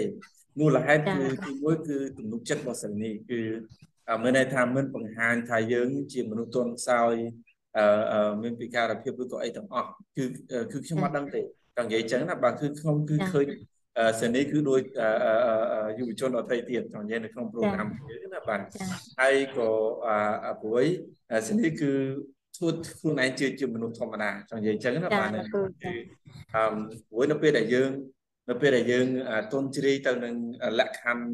[0.60, 3.40] មូលហេតុគឺទីមួយគឺទំនុកចិត្តរបស់សេនីគឺ
[4.22, 7.14] មានន័យថាមិនបង្ហាញថាយើង ជាមនុស្សទន់ខ្សោយ
[7.78, 10.24] អឺមានពិការភាពឬក៏អីទាំងអស់គឺ
[10.72, 11.40] គឺខ្ញុំអត់ដឹងទេ
[11.76, 13.46] ចង់និយាយចឹងណាបាទគឺខ្ញុំគឺឃើញ
[14.20, 14.82] សេនីគឺដូច
[15.98, 18.60] យុវជនអតីតទៀតចង់និយាយនៅក្នុងប្រូក្រាមយើងណាបាទ
[19.20, 19.68] ហើយក៏
[20.60, 20.84] ព្រួយ
[21.48, 21.92] សេនីគឺ
[22.56, 22.68] ធ្វើ
[22.98, 25.60] ខ្លួនឯងជាជាមនុស្សធម្មតាចង់និយាយចឹងណាបាទគឺ
[26.54, 26.64] អឺ
[27.08, 27.90] ព្រួយនៅពេលដែលយើង
[28.50, 29.06] នៅពេលដែលយើង
[29.52, 30.34] ទន់ជ្រាយទៅនឹង
[30.80, 31.24] លក្ខខណ្ឌ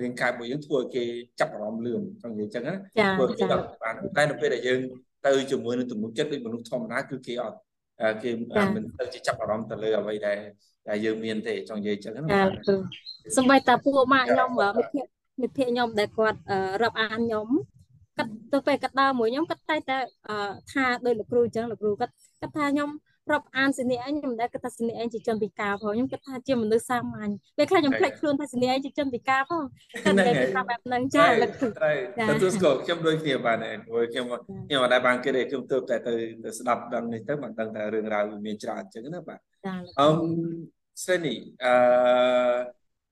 [0.00, 1.04] រាងកាយរបស់យើងធ្វើឲ្យគេ
[1.40, 2.74] ចាប់អារម្មណ៍លឿនចង់និយាយចឹងណា
[3.16, 3.44] ធ្វើគេ
[3.82, 4.80] បានតែនៅពេលដែលយើង
[5.26, 7.58] ទៅជាមួយនឹងទំនុកចិត្តដូចមនុស្សធម្មតាគឺគេអត់
[8.22, 8.30] គេ
[8.74, 10.38] មិនទៅជាចាប់អារម្មណ៍ទៅលើអ្វីដែល
[10.88, 12.20] ដែលយើងមានទេចង់និយាយចឹងណា
[13.36, 15.10] សំបីតាពួកម៉ាក់ខ្ញុំមិត្តភក្តិ
[15.40, 16.38] មិត្តភក្តិខ្ញុំដែលគាត់
[16.82, 17.48] រាប់អានខ្ញុំ
[18.16, 19.98] គាត់ទៅពេលគាត់ដើរមួយខ្ញុំគាត់តែតែ
[20.72, 22.90] ថាដោយលោកគ្រូអញ្ចឹងលោកគ្រូគាត់គាត់ថាខ្ញុំ
[23.32, 29.64] រាប់អានសនីឯងខ្ញុំមិនដែលគិតថាសនីឯងជាជនពិការផងខ្ញុំគិតថាជាមនុស្សសាមញ្ញពេលខ្លះខ្ញុំភ្លេចខ្លួនថាសនីឯងជាជនពិការផង
[30.04, 31.72] តែនិយាយថាបែបហ្នឹងចាលោកគ្រូទ
[32.42, 34.24] ទួលស្គាល់ខ្ញុំដូចគ្នាបាទព្រោះខ្ញុំ
[34.68, 36.14] ខ្ញុំអត់ដែលបានគិតទេខ្ញុំទៅតែទៅ
[36.58, 39.40] ស្ដាប់ដឹងនេះទៅបានដឹងថារឿងរ៉ាវវាមានច្រើនអញ្ចឹងណាបាទ
[40.00, 40.08] អឺ
[41.02, 41.74] ស្រីនេះអឺ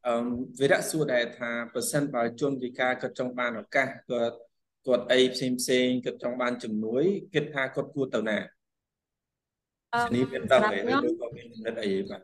[0.06, 0.14] អឺ
[0.60, 4.36] វិរៈសួរដែរថាប្រសិនបើជនពិការគាត់ចង់បានឱកាសគាត់
[4.86, 7.04] គាត់អីផ្សេងផ្សេងគាត់ចង់បានជំនួយ
[7.34, 8.38] គិតថាគាត់គួរទៅណា
[10.14, 12.22] នេះមានដឹងអីឬក៏មានចំណិតអីបាទ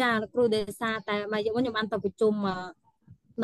[0.00, 2.34] ចាលោកគ្រូដេសាតែមកយកខ្ញុំបានទៅប្រជុំ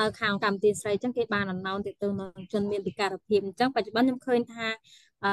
[0.01, 4.67] នៅខាងកម្ពុជាស្រីអញ្ចឹងគេបានអណោនទៅទៅនឹងជនមានពិការភាពអញ្ចឹងបច្ចុប្បន្នខ្ញុំឃើញថា
[5.25, 5.33] អឺ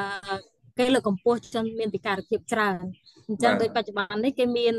[0.79, 2.83] គេលើកកម្ពស់ជនមានពិការភាពច្រើន
[3.27, 4.73] អញ្ចឹងដោយបច្ចុប្បន្ននេះគេមាន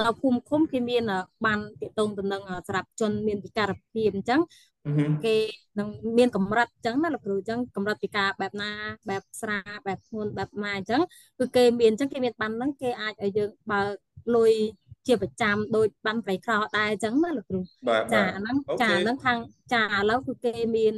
[0.00, 1.02] នៅភូមិឃុំគេមាន
[1.46, 4.40] បានតកតងទៅនឹងសម្រាប់ជនមានពិការភាពអញ្ចឹង
[5.24, 5.36] គេ
[5.78, 5.88] នឹង
[6.18, 8.70] មានកម្រិតអញ្ចឹងណាលោកគ្រូអញ្ចឹងកម្រិតពិការបែបណា
[9.08, 11.02] បែបស្រាបែបធ្ងន់បែបណាអញ្ចឹង
[11.38, 13.80] គឺគេមានអញ្ចឹងគេមានបានហ្នឹងគេអាចឲ្យយើងបើ
[14.36, 14.52] លុយ
[15.06, 17.60] ជាប្រចាំដោយបានប្រៃក្រដែរអញ្ចឹងណាលោកគ្រូ
[18.12, 19.38] ចាអាហ្នឹងចាហ្នឹងខាង
[19.72, 20.94] ចាឥឡូវគឺគេមាន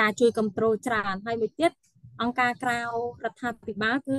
[0.00, 1.72] ការជួយគ្រប់គ្រងច្រើនហើយមួយទៀត
[2.20, 2.84] អង្គការក្រៅរ
[3.30, 4.16] ដ្ឋាភិបាលគឺ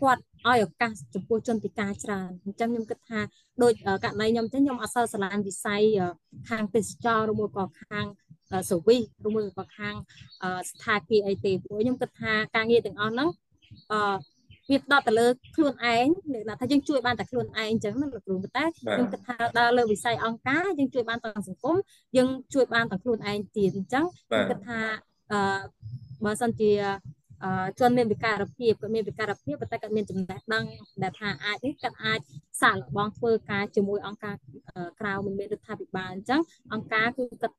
[0.00, 3.20] គាត់ឲ្យឱកាសចំពោះជនពិការច្រើនអញ្ចឹងខ្ញុំគិតថា
[3.62, 3.72] ដូច
[4.04, 5.82] ករណីខ្ញុំចឹងខ្ញុំអត់សូវស្រឡាញ់វិស័យ
[6.50, 8.06] ខាងទេសចរឬមួយក៏ខាង
[8.70, 9.94] សវិសឬមួយក៏ខាង
[10.70, 13.28] ស្ថានភាពអីទេព្រោះខ្ញុំគិតថាការងារទាំងអស់ហ្នឹង
[13.92, 14.16] អឺ
[14.70, 15.26] វាផ្ដោតទៅលើ
[15.56, 21.76] ខ្លួនឯងអ្នកថាយើងជួយបានតែខ្លួនឯងអញ្ចឹងណាលោកគ្រូតែខ្ញុំគិតថាដល់លើវិស័យអង្គការយើងជួយបានទាំងសង្គម
[22.16, 24.80] យើងជួយបានទាំងខ្លួនឯងទៀតអញ្ចឹងខ្ញុំគិតថា
[25.32, 25.60] អឺ
[26.24, 26.72] បើសិនជា
[27.80, 30.64] ជនមានវិការភាពគាត់មានវិការភាពប៉ុន្តែគាត់មានចំណេះដឹង
[31.02, 32.18] ដែលថាអាចនេះគាត់អាច
[32.62, 34.34] សាកល្បងធ្វើការជាមួយអង្គការ
[35.00, 36.40] ក្រៅមិនមានរដ្ឋាភិបាលអញ្ចឹង
[36.72, 37.56] អង្គការគឺគាត់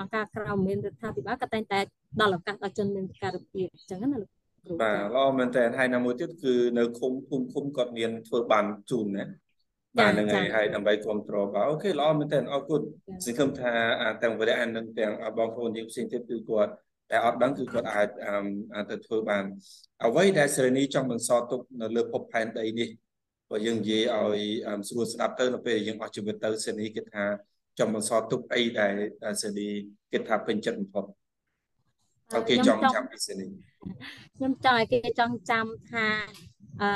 [0.00, 1.80] អង្គការក្រៅមិនមានរដ្ឋាភិបាលគាត់តែងតែ
[2.20, 4.30] ដល់ឱកាសដល់ជនមានវិការភាពអញ្ចឹងណាលោក
[4.64, 9.24] គ្រូបាទល្អមែនតើហើយណាមួយទៀតគឺនៅឃុំភូមិឃុំគាត់មានធ្វើបានជូនណា
[9.98, 12.80] បាទហ្នឹងហើយហើយដើម្បីគ្រប់គ្រងបាទអូខេល្អមែនតើអរគុណ
[13.24, 13.72] សង្ឃឹមថា
[14.22, 16.72] ទាំងវិរៈនិងទាំងបងប្អូនយើងផ្សេងទៀតគឺគាត់
[17.10, 18.08] ដែលអត់ដឹងគឺគាត់អាច
[18.74, 19.44] អាចទៅធ្វើបាន
[20.04, 22.88] អ្វីដែលសេរីនីចង់បន្សល់ទុកនៅលើភពផែនដីនេះ
[23.50, 24.42] បើយើងនិយាយឲ្យ
[24.88, 27.24] ស្រួលស្ដាប់ទៅនៅពេលយើងអស់ជីវិតទៅសេរីនីគិតថា
[27.78, 29.68] ចង់បន្សល់ទុកអីដែលសេរី
[30.12, 31.04] គិតថាពេញចិត្តបំផុត
[32.34, 33.58] អូខេចង់ចាំពីសេរីនី
[34.36, 36.06] ខ្ញុំចង់ឲ្យគេចង់ចាំថា
[36.82, 36.90] អឺ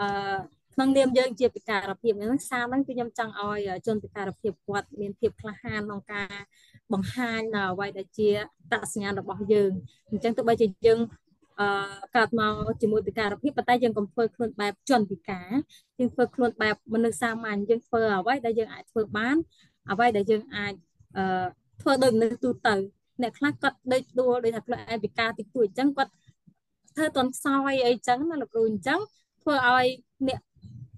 [0.00, 6.32] អឺក្នុងនាមយើងជាពិការភាពហ្នឹងសារហ្នឹងគឺខ្ញុំចង់ឲ្យជនពិការភាពគាត់មានភាពក្លាហានក្នុងការ
[6.92, 8.30] បង្ហាញនៅអ្វីដែលជា
[8.72, 9.72] តសញ្ញាណរបស់យើង
[10.10, 11.00] អញ្ចឹងទោះបីជាយើង
[11.60, 11.68] អឺ
[12.16, 15.50] កើតមកជាមួយពិការភាពប៉ុន្តែយើងកុំធ្វើខ្លួនបែបជនពិការ
[15.98, 19.36] យើងធ្វើខ្លួនបែបមនុស្សសាមញ្ញយើងធ្វើអ្វីដែលយើងអាចធ្វើបាន
[19.90, 20.72] អ្វីដែលយើងអាច
[21.16, 21.46] អឺ
[21.80, 22.74] ធ្វើដោយមនុស្សទូទៅ
[23.22, 26.12] អ្នកខ្លះគាត់ដូចដួលដូចថាខ្លួនឯងពិការតិចតួចអញ្ចឹងគាត់
[26.96, 29.00] ធ្វើតន់ខ្សោយអីចឹងណាលោកគ្រូអញ្ចឹង
[29.42, 29.86] ធ្វើឲ្យ
[30.28, 30.40] អ្នក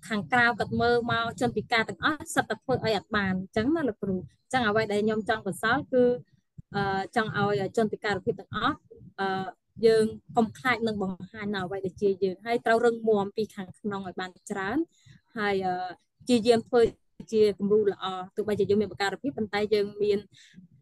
[0.09, 6.05] ខាងក្រៅគាត់មើលមកជនពិការទាំងអស់សិតតែធ្វើអីអត់បានអញ្ចឹងណាលោកគ្រូអញ្ចឹងអ្វីដែលខ្ញុំចង់បន្សល់គឺ
[6.77, 8.77] អឺចង់ឲ្យជនពិការភាពទាំងអស់
[9.21, 9.45] អឺ
[9.87, 10.05] យើង
[10.37, 14.77] កុំខ្លាចនឹងបង្ហាញនៅអ្វីដែលជាយើងហើយត្រូវរឹងមាំពីខាងក្នុងឲ្យបានច្រើន
[15.39, 15.55] ហើយ
[16.29, 16.81] ជាយាមធ្វើ
[17.33, 18.05] ជាគំរូល្អ
[18.37, 20.19] ទោះបីជាយើងមានបការភាពប៉ុន្តែយើងមាន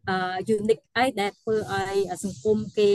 [0.09, 0.17] អឺ
[0.55, 2.91] unique អីដែលធ្វើឲ្យសង្គមគេ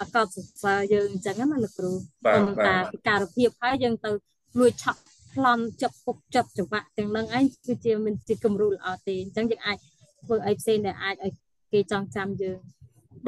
[0.00, 4.10] អកតសរសើរយើងអញ្ចឹងណាលោកគ្រូតាមតាពិការភាពហើយយើងទៅ
[4.58, 5.00] លួចឆក់
[5.32, 9.78] ប្លន់ចាប់ពុកចាប់ចង្វាក់ទាំងនឹងឯងគឺជាមិនជាគំរូល្អទេអញ្ចឹងយើងអាច
[10.24, 11.32] ធ្វើអីផ្សេងដែលអាចឲ្យ
[11.72, 12.58] គេចងចាំយើង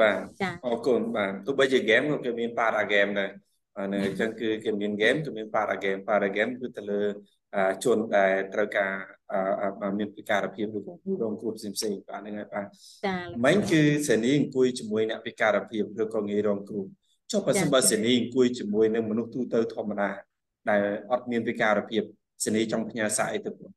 [0.01, 0.17] បាទ
[0.65, 3.31] អរគុណបាទទោះបីជា game ក៏គេមាន para game ដែរ
[3.79, 7.01] អានេះអញ្ចឹងគឺគេមាន game គឺមាន para game para game គឺទៅលើ
[7.83, 8.91] ជនដែលត្រូវការ
[9.97, 12.65] មានពិការភាពឬក៏រងគ្រោះផ្សេងផ្សេងបាទហ្នឹងហើយបាទ
[13.05, 16.85] ចា៎មិញគឺសេនីអង្គុយជាមួយអ្នកពិការភាពឬក៏ងាយរងគ្រោះ
[17.31, 20.09] ចុះបើសិនបើសេនីអង្គុយជាមួយនឹងមនុស្សទូទៅធម្មតា
[20.69, 22.03] ដែលអត់មានពិការភាព
[22.43, 23.69] សេនីចង់ផ្ញើសារអីទៅពួក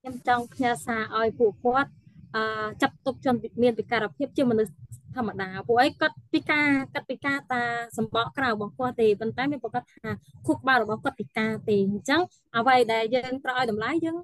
[0.00, 1.90] ខ្ញុំចង់ផ្ញើសារឲ្យពួកគាត់
[2.36, 4.72] អឺចាប់ទុកជនមានពិការភាពជាមនុស្ស
[5.16, 7.62] ធម្មតាពួកអីគាត់ពិការគាត់ពិការតា
[7.98, 10.10] សម្បកក្រៅរបស់គាត់ទេប៉ុន្តែមានប្រកាសថា
[10.46, 12.22] ខួរក្បាលរបស់គាត់ពិការទេអញ្ចឹង
[12.56, 14.16] អ្វីដែលយើងត្រូវឲ្យតម្លៃយើង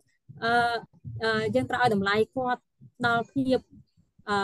[0.44, 2.60] អឺយើងត្រូវឲ្យតម្លៃគាត់
[3.06, 3.58] ដល់ភាព
[4.28, 4.36] អឺ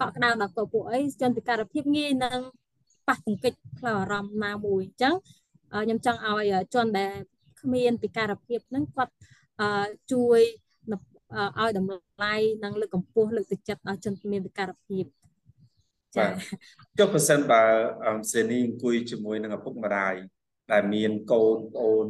[0.00, 2.40] កក់ក្ដៅដល់ពួកអីជនពិការភាពងាយនឹង
[3.08, 5.14] ប៉ះទង្គិចផ្លូវអារម្មណ៍ណាមួយអញ្ចឹង
[5.72, 7.12] ខ្ញុំចង់ឲ្យជនដែល
[7.60, 9.12] គ្មានពិការភាពហ្នឹងគាត់
[10.12, 10.40] ជួយ
[11.60, 15.04] ឲ្យតម្លៃនិងលើកកម្ពស់លើកទឹកចិត្តដល់ជនមានពិការភាព
[16.16, 16.30] ចា៎
[16.98, 17.62] ចុះប្រសិនបើ
[18.32, 20.14] សេនីអង្គុយជាមួយនឹងឪពុកម្ដាយ
[20.72, 22.06] ដែលមានកូនប្អូន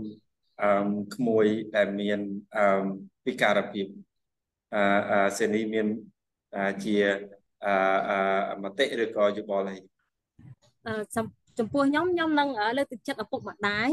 [0.63, 0.71] អឺ
[1.15, 2.19] ក្មួយដែលមាន
[2.57, 2.85] អឺ
[3.27, 3.87] ពិការភាព
[4.75, 5.87] អឺសេនីមាន
[6.85, 6.97] ជា
[7.67, 9.77] អឺមតិឬក៏យោបល់អី
[10.87, 10.95] អឺ
[11.59, 13.89] ចំពោះខ្ញុំខ្ញុំនឹងលើកទឹកចិត្តឪពុកម្ដាយ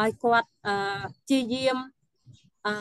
[0.00, 0.74] ឲ្យគាត់អឺ
[1.30, 1.78] ជាយាម
[2.66, 2.74] អឺ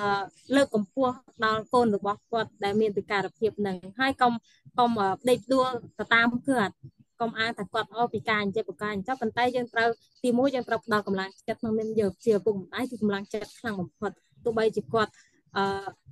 [0.56, 4.34] លើកកម្ពស់ដល់កូនរបស់គាត់ដែលមានពិការភាពនឹងហើយកុំ
[4.80, 4.90] កុំ
[5.30, 6.74] ដេកដួលទៅតាមគាត់
[7.22, 9.90] កុំអាងថាគាត់អូពិការអញ្ចឹងពិការអញ្ចឹងប៉ុន្តែយើងត្រូវ
[10.24, 14.12] ទីមួយយើងត្រូវផ្ដល់កម្លាំងចិត្តក្នុងនាមយើងជាឪពុកម្ដាយគឺកម្លាំងចិត្តខ្លាំងបំផុត
[14.44, 15.12] ទោះបីជាគាត់
[15.58, 15.64] អឺ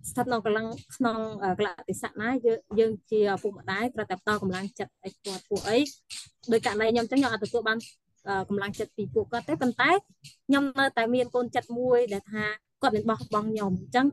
[0.09, 1.17] ស្ថិតនៅកម្លាំងក្នុង
[1.59, 5.77] កលៈទេសៈណាយើងយើងជាឪពុកម្ដាយត្រូវតែផ្ដល់កម្លាំងចិត្តឲ្យគាត់ពួកអី
[6.51, 7.77] ដោយករណីខ្ញុំចឹងខ្ញុំអត់ទទួលបាន
[8.49, 9.91] កម្លាំងចិត្តពីពួកគាត់ទេប៉ុន្តែ
[10.47, 12.43] ខ្ញុំនៅតែមានកូនចិត្តមួយដែលថា
[12.81, 14.07] គាត់មិនបោះបង់ខ្ញុំអញ្ចឹង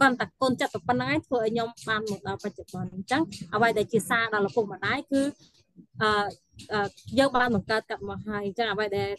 [0.00, 3.22] គាត់តែកូនចិត្តប៉ុណ្ណឹងឯងធ្វើឲ្យខ្ញុំបានមកដល់បច្ចុប្បន្នអញ្ចឹង
[3.54, 5.22] អ្វីដែលជាសារដល់ឪពុកម្ដាយគឺ
[6.02, 9.10] អឺយើងបានបង្កើតកាត់មកហើយអញ្ចឹងអ្វីដែល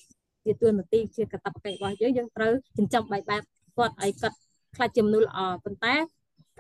[0.46, 3.42] ជាទួនាទីជាកតបកិច្ចរបស់យើងយើងត្រូវចិញ្ចឹមបែបបែប
[3.78, 4.38] គាត់ឲ្យគាត់
[4.76, 5.96] ខ្លាចជាមនុស្សល្អប៉ុន្តែ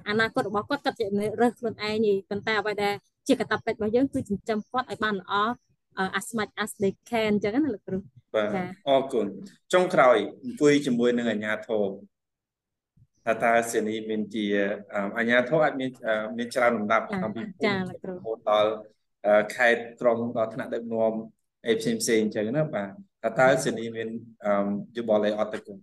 [0.10, 1.06] អនាគតរបស់គាត់គាត់ជា
[1.42, 2.94] រើសខ្លួនឯងប៉ុន្តែអ្វីដែល
[3.28, 5.34] ជាកតបកិច្ចរបស់យើងគឺចិញ្ចឹមគាត់ឲ្យបានល្អ
[6.20, 7.98] as much as they can អញ្ចឹងណាលោកគ្រូ
[8.36, 8.50] បាទ
[8.88, 9.26] អរគុណ
[9.74, 11.84] ចុងក្រោយអង្គុយជាមួយនឹងអាជ្ញាធរ
[13.26, 14.46] ថាតើសេនីមានជា
[15.18, 15.92] អាជ្ញាធរអាចមាន
[16.38, 18.72] មានច្រើនលំដាប់ក្នុងពីចាលោកគ្រូរហូតដល់
[19.56, 21.14] ខេត្តក្រុងដល់ថ្នាក់ដឹកនាំ
[21.68, 22.90] អីផ្សេងផ្សេងអញ្ចឹងណាបាទ
[23.24, 24.10] ថាតើសេនីមាន
[24.98, 25.78] យោបល់អីអត់ទៅគុំ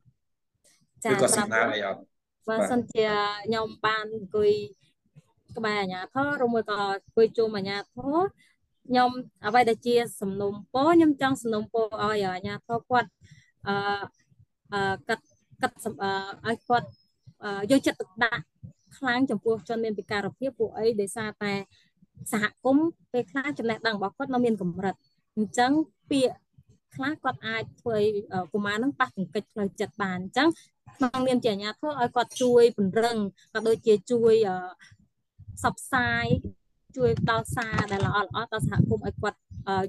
[1.05, 2.01] ចាឬក៏សំណើអីអត់
[2.49, 3.07] បើសិនជា
[3.47, 4.53] ខ្ញុំបានអង្គុយ
[5.57, 8.17] ក្បែរអាជ្ញាធរឬមួយក៏អង្គុយជុំអាជ្ញាធរ
[8.89, 9.11] ខ្ញុំ
[9.47, 13.09] អ្វីដែលជា សំណុំពរខ្ញុំចង់សំណុំពរឲ្យអាជ្ញាធរគាត់
[13.69, 13.75] អឺ
[14.73, 15.25] អឺកាត់
[15.63, 15.77] កាត់
[16.47, 16.89] ឲ្យគាត់
[17.71, 18.43] យកចិត្តទុកដាក់
[18.97, 21.53] ខ្លាំងចំពោះជនមានពិការភាពពួកអីដោយសារតែ
[22.33, 24.95] សហគមន៍ពេលខ្លះចំណេះដឹងរបស់គាត់នៅមានកម្រិត
[25.37, 25.73] អញ្ចឹង
[26.11, 26.37] ពាក្យ
[26.95, 28.07] ខ្លះគាត់អាចធ្វើឲ្យ
[28.53, 30.49] កុមារនឹងប៉ះទង្គិចផ្លូវចិត្តបានអញ្ចឹង
[30.99, 33.19] ក្នុងនាមជាអាជ្ញាធរឲ្យគាត់ជួយពង្រឹង
[33.55, 34.35] ក៏ដូចជាជួយ
[35.57, 36.27] ផ្សព្វផ្សាយ
[36.97, 39.39] ជួយផ្ដល់សារដែលល្អល្អដល់សហគមន៍ឲ្យគាត់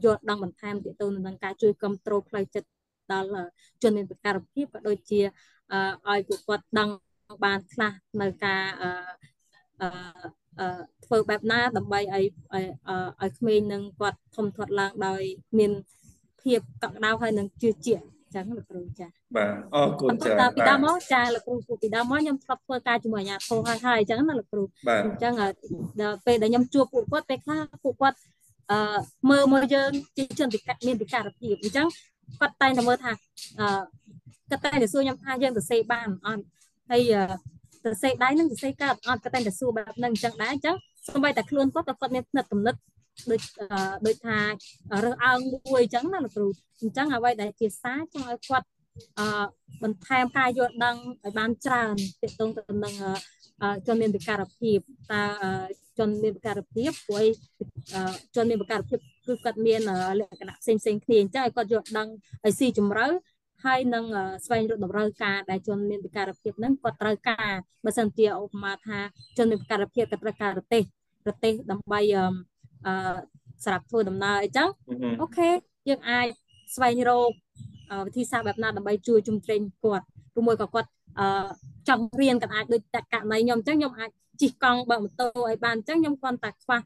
[0.04, 2.69] យល់ដឹងបន្ថែមទាក់ទងនឹងការជួយគ្រប់គ្រងផ្លូវចិត្ត
[3.12, 3.30] ដល់
[3.82, 5.22] ជនមានពិការភាពក៏ដូចជា
[6.10, 6.89] ឲ្យពួកគាត់ដឹង
[7.45, 8.89] បានខ្លះនៅការអឺ
[11.06, 15.22] ធ្វើបែបណាដើម្បីឲ្យឲ្យក្មេងនឹងគាត់ធំធាត់ឡើងដោយ
[15.60, 15.72] មាន
[16.41, 24.63] ភាពកក់ក្ដៅហើយនឹងជឿជាក់ ចឹងលោកគ្រូចាបាទអរគុណចាពីដើមមកចាលោកគ្រូពីដើមមកខ្ញុំធ្លាប់ធ្វើការជាមួយអាជ្ញាធរហើយហើយអញ្ចឹងណាលោកគ្រូ
[25.06, 25.34] អញ្ចឹង
[26.02, 28.18] ដល់ពេលដែលខ្ញុំជួបពួកគាត់ពេលខ្លះពួកគាត់
[28.72, 31.88] អឺមើលមើលយើងជាជនពិការមានពិការភាពអញ្ចឹង
[32.39, 33.12] គាត់តែងតែមើលថា
[33.60, 33.68] អឺ
[34.50, 36.44] គាត់តែងតែសួរខ្ញុំថាយើងទៅសេបានអត់
[36.89, 37.02] ហើយ
[37.86, 40.76] ទៅសេដៃនឹងទៅសេកើតអត់គាត់តែងតែសួរបែបហ្នឹងអញ្ចឹងដែរអញ្ចឹង
[41.08, 42.80] សូម្បីតែខ្លួនគាត់ក៏គាត់មានផ្នែកកំណត់
[43.32, 43.41] ដូច
[44.05, 44.39] ដូចថា
[45.05, 46.47] រើសអើងមួយអញ្ចឹងណាលោកគ្រូ
[46.82, 48.67] អញ្ចឹងអ្វីដែលជាសារចង់ឲ្យគាត់
[49.19, 49.25] អឺ
[49.84, 52.95] បន្ថែមការយល់ដឹងឲ្យបានច្រើនទាក់ទងទៅនឹង
[53.88, 54.79] ជនមានពិការភាព
[55.12, 55.23] តើ
[55.99, 57.25] ជនមានពិការភាពព្រោះ
[58.36, 59.82] ជនមានពិការភាពគឺគាត់មាន
[60.19, 62.08] លក្ខណៈផ្សេងផ្សេងគ្នាអញ្ចឹងឲ្យគាត់យល់ដឹង
[62.45, 63.08] ឲ្យស៊ីជម្រៅ
[63.65, 64.05] ហើយនឹង
[64.45, 67.49] ស្វែងរកតម្រូវការដែលជនមានពិការភាពហ្នឹងគាត់ត្រូវការ
[67.86, 68.99] បើសិនជាឧបមាថា
[69.38, 70.84] ជនមានពិការភាពគាត់ត្រូវការប្រទេស
[71.25, 71.99] ប្រទេសដើម្បី
[72.88, 72.94] អឺ
[73.63, 74.70] សម្រាប់ធ្វើដំណើរអីចឹង
[75.22, 75.50] អូខេ
[75.89, 76.28] យើងអាច
[76.76, 77.32] ស្វែងរក
[78.06, 80.06] វិធីសាស្ត្របែបណាដើម្បីជួយជំរុញគាត់
[80.39, 80.89] ឬមួយក៏គាត់
[81.20, 81.28] អឺ
[81.89, 84.10] ចង់រៀនក៏អាចដូចតករណីខ្ញុំអញ្ចឹងខ្ញុំអាច
[84.42, 86.80] ជិះកង់បើកម៉ូតូឲ្យបានអញ្ចឹងខ្ញុំគ្រាន់តែខ្វះ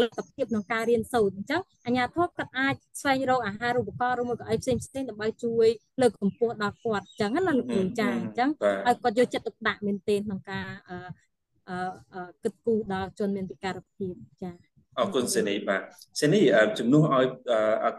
[0.00, 5.66] លទ្ធភាពក្នុងការរៀនសូត្រអញ្ចឹងអាជ្ញាធរគាត់អាចស្វែងរកអាហារូបករណ៍ឬមួយក៏អីផ្សេងផ្សេងដើម្បីជួយ
[6.00, 8.50] លើកកម្ពស់ដល់គាត់អញ្ចឹងណាលោកគ្រូចាអញ្ចឹង
[8.86, 10.66] ឲ្យគាត់យកចិត្តទុកដាក់មែនទែនក្នុងការ
[11.70, 14.67] អឺគិតគូរដល់ជនមានពិការភាពចា
[14.98, 15.82] អរគុណសេនីបាទ
[16.20, 16.40] សេនី
[16.78, 17.26] ជំនួសឲ្យ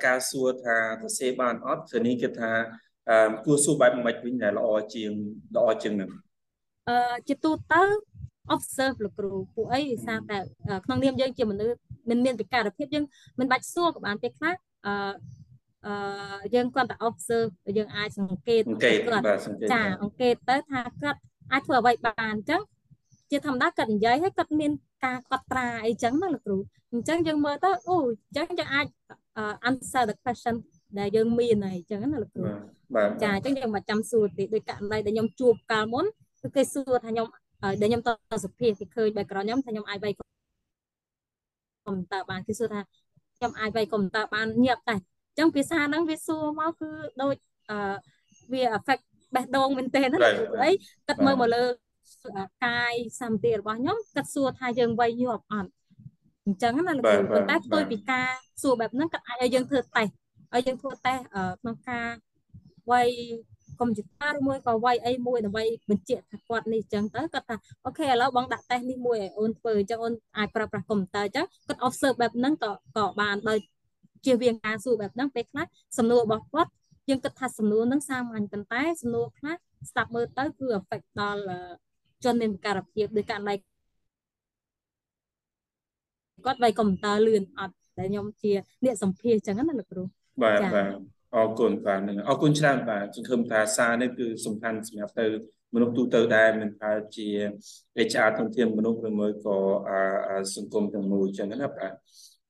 [0.05, 2.51] ការសួរថាទៅសេបានអត់សេនីគិតថា
[3.45, 5.12] គួរសួរបែបមិនវិញដែលល្អជាង
[5.55, 6.12] ល្អជាងនឹង
[6.89, 7.81] អឺជាទូទៅ
[8.55, 10.38] observe លោកគ្រូពួកអីសារតែ
[10.85, 11.77] ក្នុងនាមយើងជាមនុស្ស
[12.09, 13.05] មិនមានពិការភាពយើង
[13.39, 14.53] មិនបាច់សួរក៏បានទេខ្លះ
[14.88, 14.93] អឺ
[15.85, 15.93] អឺ
[16.55, 19.23] យើងគាត់តែ observe យើងអាចសង្កេតគាត់
[19.73, 21.19] ចាអង្កេតទៅថាគាត់
[21.51, 22.62] អាចធ្វើអ្វីបានអញ្ចឹង
[23.31, 24.71] ជាធម្មតាគាត់និយាយហើយគាត់មាន
[25.05, 26.57] ការកត់ត្រាអីចឹងណាលោកគ្រូ
[26.93, 28.86] អញ្ចឹងយើងមើលទៅអូអញ្ចឹងយើងអាច
[29.69, 30.56] answer the question
[30.99, 32.43] ដែលយើងមានហើយអញ្ចឹងណាលោកគ្រូ
[33.23, 36.06] ចាអញ្ចឹងយើងមិនចាំសួរទេដោយករណីដែលខ្ញុំជួបកាលមុន
[36.41, 37.28] គឺគេសួរថាខ្ញុំ
[37.82, 38.10] ដែលខ្ញុំត
[38.43, 42.82] សុភាគេឃើញ background ខ្ញុំថាខ្ញុំអាចវាយកុំព្យូទ័របានគេសួរថា
[43.38, 46.89] ខ្ញុំអាចវាយកុំព្យូទ័របានញាប់តែអញ្ចឹងភាសាហ្នឹងវាសួរមកគឺ
[47.21, 47.36] ដូច
[47.69, 47.78] អឺ
[48.52, 49.04] វា affect
[49.36, 50.19] បេះដូងមែនទេណា
[50.63, 50.71] អី
[51.08, 51.63] គាត់មើលមកលើ
[52.65, 55.69] កាយសម្ភាររបស់ខ្ញុំគាត់សួរថាយើងវាយញាប់អត់
[56.49, 58.27] អញ្ចឹងណាលោកគ្រូប៉ុន្តែផ្ទុយពីការ
[58.62, 60.12] សួរបែបហ្នឹងគាត់អាចឲ្យយើងធ្វើតេស្ត
[60.53, 61.23] ឲ្យយើងធ្វើតេស្ត
[61.62, 62.07] ក្នុងការ
[62.91, 63.09] វាយ
[63.79, 73.59] កុំព្យូទ័រមួយក៏វាយអីមួយដើម្បីបញ្ជាក់ថាគាត់នេះអញ្ចឹងទៅគាត់ថាអូខេឥឡូវបងដាក់តេស្តនេះមួយឲ្យអូនធ្វើអញ្ចឹងអូនអាចប្រើប្រាស់កុំព្យូទ័រអញ្ចឹងគាត់ observe បែបហ្នឹងក៏ក៏បានដោយ
[74.25, 75.65] ជៀសវាងការសួរបែបហ្នឹងពេលខ្លះ
[75.97, 76.71] សំណួររបស់គាត់
[77.09, 79.53] យើងគិតថាសំណួរហ្នឹងសាមញ្ញប៉ុន្តែសំណួរខ្លះ
[79.89, 81.43] ស្ដាប់មើលទៅគឺ affect ដល់
[82.23, 83.55] ជនមានពិការភាពដោយករណី
[86.45, 88.52] គាត់វាយកុំព្យូទ័រលឿនអត់តែខ្ញុំជា
[88.84, 90.04] អ្នកសម្ភាសអញ្ចឹងណាលោកគ្រូ
[90.43, 90.91] បាទបាទ
[91.36, 95.25] អរគុណបាទនឹងអរគុណច្រើនបាទសង្ឃឹមថាសារនេះគឺសំខាន់សម្រាប់ទៅ
[95.75, 97.28] មនុស្សទូទៅដែរមិនថាជា
[98.10, 99.58] HR ធនធានមនុស្សឬមួយក៏
[100.56, 101.91] សង្គមទាំងមូលអញ្ចឹងណាបាទ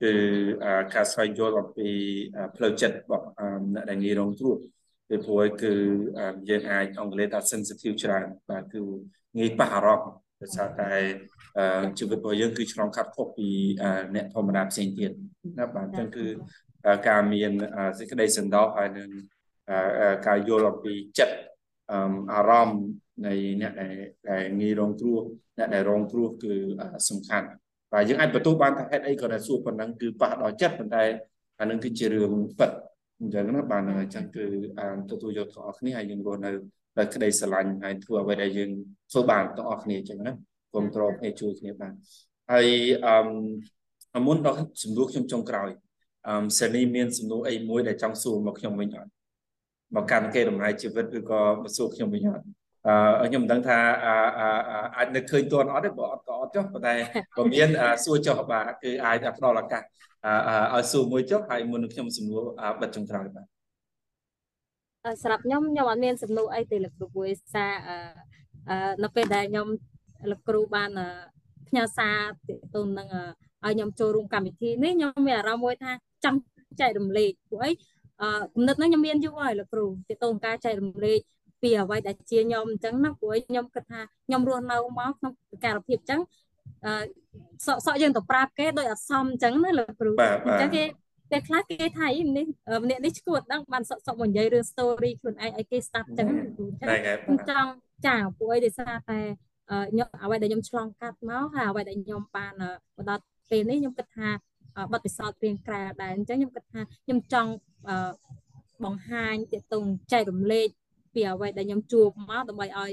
[0.02, 0.12] គឺ
[0.94, 1.90] ការស្វែងយល់អំពី
[2.56, 3.26] ផ្លូវចិត្តរបស់
[3.74, 4.56] អ្នកដែលងាយរងគ្រោះ
[5.10, 5.74] ពីព្រោះគឺ
[6.50, 8.82] យើងអាចអង់គ្លេសថា sensitive ច្រើនបាទគឺ
[9.38, 10.92] ងាយប៉ះអារម្មណ៍ដោយសារតែ
[11.98, 13.48] ជីវិតរបស់យើងគឺឆ្លងកាត់ខុសពី
[14.16, 15.12] អ្នកធម្មតាផ្សេងទៀត
[15.60, 16.26] ណាបាទអញ្ចឹងគឺ
[17.08, 17.52] ការមាន
[18.00, 19.10] សេចក្តីសន្តោសហើយនឹង
[20.28, 21.36] ការយល់អំពីចិត្ត
[22.34, 22.82] អារម្មណ៍
[23.28, 23.74] នៃអ្នក
[24.30, 25.20] ដែលងាយរងគ្រោះ
[25.58, 26.54] អ្នកដែលរងគ្រោះគឺ
[27.10, 27.48] សំខាន់
[27.94, 31.04] បាទយើងអាចបន្ទោសបានថាហេតុអីក៏តែសួរប៉ុណ្ណឹងគឺប៉ះដល់ចិត្តប៉ុន្តែ
[31.60, 32.72] អានឹងគឺជារឿងពិត
[33.20, 34.46] អញ្ចឹងណាបាទអញ្ចឹងគឺ
[35.12, 36.52] ទទួលយកទាំងអស់គ្នាហើយយើងរស់នៅ
[36.98, 38.72] ដោយក្តីស្រឡាញ់ហើយធ្វើអ្វីដែលយើង
[39.12, 40.34] ធ្វើបានទាំងអស់គ្នាអញ្ចឹងណា
[40.72, 41.94] គ្រប់គ្រងគ្នាជួយគ្នាបាន
[42.52, 42.68] ហើយ
[44.16, 45.70] អឺមុនដល់សំណួរខ្ញុំចុងក្រោយ
[46.28, 49.12] អឺសេនីមានសំណួរអីមួយដែលចង់សួរមកខ្ញុំវិញអត់
[49.96, 52.46] មកកាន់គេដំណើរជីវិតឬក៏មកសួរខ្ញុំវិញអត់
[53.22, 53.78] អឺខ្ញុំមិនដឹងថា
[54.96, 56.94] អាចនឹកឃើញទាន់អត់ទេបើអត់ក៏អត់ចុះប៉ុន្តែ
[57.38, 57.68] ក៏មាន
[58.06, 59.84] សួរចុះបាទគឺអាចផ្ដល់ឱកាស
[60.74, 62.44] ឲ្យសួរមួយចុះហើយមុននឹងខ្ញុំសំណួរ
[62.82, 63.48] បិទចុងក្រោយបាទ
[65.24, 67.72] សម្រាប់ខ្ញុំខ្ញុំអត់មានសំណួរអីទេលោកគ្រូព្រោះសារ
[69.04, 69.68] នៅពេលដែលខ្ញុំ
[70.32, 70.90] លោកគ្រូបាន
[71.68, 72.18] ផ្ញើសារ
[72.76, 73.08] ទៅនឹង
[73.66, 75.92] ឲ្យខ្ញុំចូលរួមកម្មវិធីនេះខ្ញុំមានអារម្មណ៍មួយថា
[76.24, 76.40] ចង់
[76.82, 77.72] ចែករំលែកព្រោះអី
[78.22, 81.20] អឺគំនិតហ្នឹងខ្ញុំមានយូរហើយលោកគ្រូទាក់ទងការចែករំលែក
[81.62, 85.34] ពីអ្វីដែលជាខ្ញុំអញ្ចឹងណាព្រោះខ្ញុំគិតថាខ្ញុំរស់នៅមកក្នុង
[85.66, 86.22] ការភាពអញ្ចឹង
[86.86, 86.92] អឺ
[87.66, 90.12] សក់សក់យើងទៅប្រាប់គេដោយអសមអញ្ចឹងណាលោកគ្រូ
[90.48, 90.84] អញ្ចឹងគេ
[91.32, 92.46] តែខ្លះគេថាអីនេះ
[92.84, 97.70] ម្នាក់នេះឈួតដឹងបានសក់សក់មកនិយាយរឿង story ខ្លួនឯងឲ្យគេស្ដាប់អញ្ចឹងខ្ញុំចង់
[98.06, 99.20] ចាព្រោះអីដោយសារតែ
[99.92, 102.54] ខ្ញុំអ្វីដែលខ្ញុំឆ្លងកាត់មកហើយអ្វីដែលខ្ញុំបាន
[102.98, 104.30] មកដល់ពេលនេះខ្ញុំគិតថា
[104.92, 107.52] បទពិសោធន៍ព្រៀងក្រាដែរអញ្ចឹងខ្ញុំគិតថាខ្ញុំចង់
[108.84, 110.68] បង្ហាញទាក់ទងចែករំលែក
[111.14, 112.92] ពីអ្វីដែលខ្ញុំជួបមកដើម្បីឲ្យ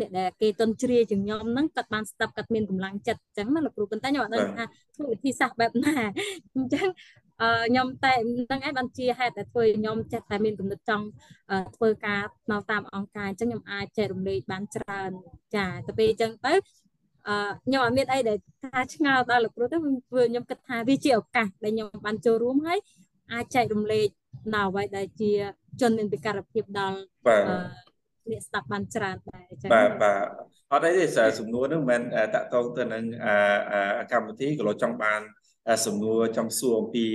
[0.00, 4.64] អ្នកដែលគេទន់ជ្រាយជាងខ្ញុំហ្នឹងគាត់បានស្ដាប់គាត់មានកម្លាំងចិត្តអញ្ចឹងណាលោកគ្រូប៉ុន្តែខ្ញុំអត់ដឹងថា
[4.96, 5.94] ធ្វើវិធីសាស្ត្របែបណា
[6.56, 8.14] អញ្ចឹងអឺ ខ្ញុំតែ
[8.50, 11.06] នឹងឯងបានជាហេតុតែធ្វើខ្ញុំចេះតែមានគំនិតចង់
[11.76, 15.10] ធ្វើការនៅតាមអង្គការអញ្ចឹងខ្ញុំអាចចែករំលែកបានច្រើន
[15.56, 16.54] ចាទៅពេលអញ្ចឹងទៅ
[17.28, 19.76] អឺខ្ញុំអត់មានអីដែលថាឆ្ងល់ដល់លោកគ្រូទេ
[20.10, 22.78] ព្រោះខ្ញុំគិតថាវាជាឱកាសដែលខ្ញុំបានចូលរួមហើយ
[23.32, 24.08] អាចចែករំលែក
[24.54, 25.32] នៅអ្វីដែលជា
[25.80, 26.98] ជនមានពិការភាពដល់
[28.30, 30.20] អ្នកស្ដាប់បានច្រើនដែរអញ្ចឹងបាទបាទ
[30.72, 31.04] អត់អីទេ
[31.38, 33.04] សំណួរហ្នឹងមិនមែនតាក់ទងទៅនឹង
[34.12, 35.20] កម្មវិធីក៏លោកចង់បាន
[35.86, 37.06] សំណួរចង់សួរអំពី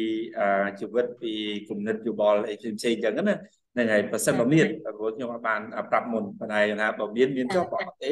[0.80, 1.34] ជីវិតពី
[1.70, 3.36] គំនិតយោបល់អីផ្សេងផ្សេងអញ្ចឹងណា
[3.74, 5.62] ហ្នឹងហើយបើសិនបើមានព្រោះខ្ញុំអត់បាន
[5.92, 8.12] ប្រាប់មុនប៉ុន្តែថាបើមានមានចុះបើអត់ទេ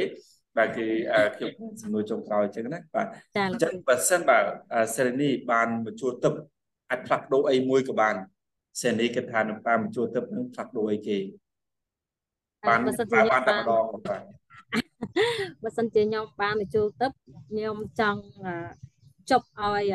[0.57, 0.87] បាទគឺ
[1.35, 1.51] ខ្ញុំ
[1.81, 3.07] សំណួរចុងក្រោយអញ្ចឹងណាបាទ
[3.51, 4.37] អញ្ចឹងបើសិនបើ
[4.95, 6.33] សេរីនីបានមកជួលទឹក
[6.89, 8.15] អាចផ្លាស់ប្ដូរអីមួយក៏បាន
[8.81, 11.17] សេរីនីគិតថានឹងបានមកជួលទឹកនឹងផ្លាស់ប្ដូរអីគេ
[12.67, 12.79] បាន
[13.33, 14.21] បានតែម្ដងបាទ
[15.63, 17.11] បើសិនជាខ្ញុំបានមកជួលទឹក
[17.49, 18.21] ខ្ញុំចង់
[19.29, 19.93] ជប់ឲ្យ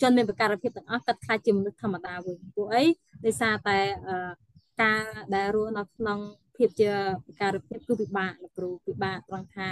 [0.00, 2.84] ជនមានប្រការភាពទាំងអស់កាត់ខ្លាចជាមនុស្សធម្មតាវិញពួកអី
[3.24, 3.78] ដោយសារតែ
[4.82, 5.02] ការ
[5.34, 6.18] ដែលរស់នៅក្នុង
[6.56, 6.90] ភាពជា
[7.24, 9.68] ប្រការភាពគឺពិបាកលោកគ្រូពិបាកត្រង់ថា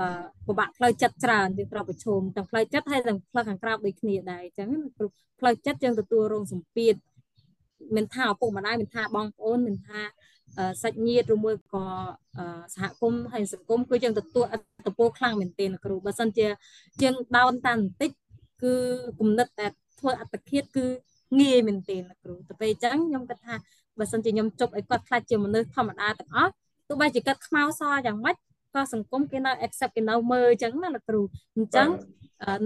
[0.00, 0.08] អឺ
[0.46, 5.06] ពិបាកផ្លូវចិត្តច្រើនយើងត្រូវប្រឈមទាំងផ្លូវចិត្តហើយទាំងផ្លូវខាងក្រៅដូចគ្នាដែរអញ្ចឹងគ្រូ
[5.40, 6.94] ផ្លូវចិត្តយើងទទួលរងសម្ពាធ
[7.96, 10.00] មិនថាឪពុកម្ដាយមិនថាបងប្អូនមិនថា
[10.82, 11.84] សាច់ញាតិឬមួយក៏
[12.74, 16.46] សហគមន៍ហើយសង្គមគឺយើងទទួលអត្តពលខ្លាំងមែនទែនគ្រូបើសិនជា
[17.02, 18.10] យើងដោនតាមបន្តិច
[18.62, 18.74] គឺ
[19.20, 19.66] គំនិតតែ
[20.00, 20.86] ធ្វើអត្តឃាតគឺ
[21.40, 23.54] ងាយមែនទែនគ្រូទៅពេលអញ្ចឹងខ្ញុំគិតថា
[23.98, 26.52] បើសិនជាខ្ញុំជប់ឲ្យគាត់ខ្លាចជាមនុស្សធម្មតាទាំងអស់
[26.88, 28.36] ទោះបីជាគាត់ខ្មៅសយ៉ាងម៉េច
[28.74, 31.20] ក៏សង្គមគេនៅ accept គេនៅមើលអញ្ចឹងណាលោកគ្រូ
[31.56, 31.88] អញ្ចឹង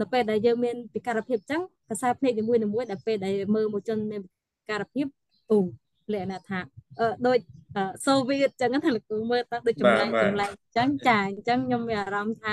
[0.00, 4.30] នៅពេលដែលយើងមានពិការភាពអញ្ចឹងកសែភ្នែកនីមួយៗដែលពេលដែលមើលមួយជនមានពិ
[4.70, 5.06] ការភាព
[5.50, 5.58] អូ
[6.14, 6.58] លក្ខណៈថា
[7.00, 7.38] អឺដូច
[8.06, 12.52] សូវៀតអញ្ចឹងថាលោកគ្រូមើលទៅដូចចម្លែកចម្លែកអញ្ចឹងចាអញ្ចឹងខ្ញុំមានអារម្មណ៍ថា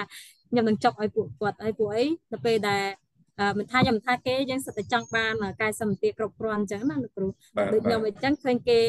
[0.49, 2.83] ខ្ញុំនឹងចុកឲ្យពួកគាត់ហើយពួកអីទៅពេលដែល
[3.57, 7.27] មិនថាខ្ញុំមិនថាគេយើងសិតតែចង់បានកាយសម្បទាគ្រប់គ្រាន់អញ្ចឹងណាលោកគ្រូ
[7.73, 8.79] ដូចខ្ញុំអញ្ចឹងឃើញគេ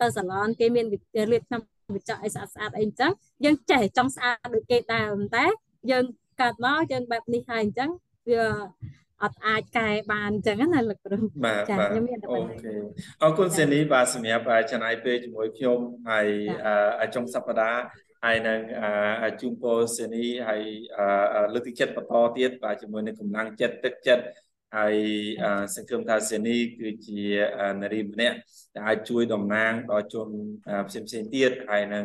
[0.00, 1.62] ទៅសាឡនគេមានរៀបឆ្នាំ
[1.94, 3.10] វិច័យស្អាតស្អាតអីអញ្ចឹង
[3.44, 5.44] យើងចេះចង់ស្អាតដូចគេដែរប៉ុន្តែ
[5.90, 6.04] យើង
[6.40, 7.90] កើតមកយើងបែបនេះហើយអញ្ចឹង
[8.30, 8.44] វា
[9.22, 12.82] អត់អាចកែបានអញ្ចឹងណាលោកគ្រូបាទចាខ្ញុំមានតែប៉ុណ្្នឹង
[13.22, 15.78] អរគុណសេនីបាទសម្រាប់ចំណាយពេលជាមួយខ្ញុំ
[16.10, 16.26] ហើយ
[17.14, 17.82] ចុងសប្តាហ៍
[18.24, 18.60] ហើយនឹង
[19.40, 20.62] ជូនពរសេនីហើយ
[21.54, 24.24] លើកទឹកចិត្តបន្តទៀតបាទជាមួយនឹងកម្លាំងចិត្តទឹកចិត្ត
[24.76, 24.96] ហើយ
[25.74, 27.20] សង្ឃឹមថាសេនីគឺជា
[27.82, 28.36] នារីម្នាក់
[28.74, 30.28] ដែលអាចជួយតំណាងដល់ជន
[30.88, 32.04] ផ្សេងផ្សេងទៀតហើយនឹង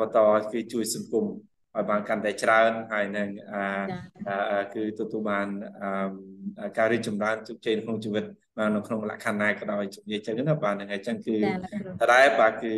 [0.00, 0.18] បន្ត
[0.52, 1.26] គឺជួយសង្គម
[1.76, 3.28] ឲ្យបានកាន់តែច្រើនហើយនឹង
[4.74, 5.46] គឺទទួលបាន
[6.78, 8.24] ការរីកចម្រើនជោគជ័យក្នុងជីវិត
[8.58, 11.36] បាននៅក្នុងលក្ខខណ្ឌណាក៏ដោយនិយាយចឹងណាបាទហ្នឹងហើយចឹងគឺ
[12.12, 12.74] តែបាទគឺ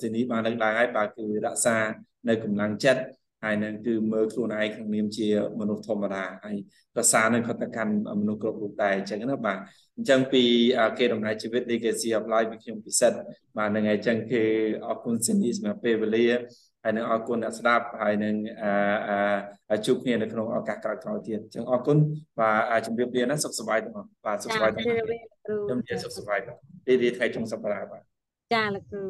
[0.00, 1.76] សេនីបានលើកឡើងហើយបាទគឺរក្សា
[2.28, 3.02] នៅកម្លាំងចិត្ត
[3.44, 5.28] ហើយនឹងគឺមើលខ្លួនឯងក្នុងនាមជា
[5.60, 6.56] មនុស្សធម្មតាហើយ
[6.94, 9.58] ប្រសានៅខតកម្មមនុស្សគ្រប់រូបដែរអញ្ចឹងណាបាទ
[9.96, 10.42] អញ្ចឹងពី
[10.98, 13.18] គេដំណើរជីវិត legacy of life ពីខ្ញុំពិសិដ្ឋ
[13.56, 14.42] បាទហ្នឹងហើយអញ្ចឹងគឺ
[14.86, 16.26] អរគុណសេនីសម្រាប់ពេលវេលា
[16.84, 18.34] ហើយនឹងអរគុណអ្នកស្ដាប់ហើយនឹង
[19.86, 21.96] ជួបគ្នានៅក្នុងឱកាសក្រោយៗទៀតអញ្ចឹងអរគុណ
[22.38, 28.02] បាទជម្រាបលាណាសុខសប្បាយទាំងអស់បាទសុខសប្បាយទាំងអស់ខ្ញុំនិយាយសុខសប្បាយបាទទីទីថ្ងៃចុងសប្តាហ៍បាទ
[28.54, 29.02] ចាលោកគ្រូ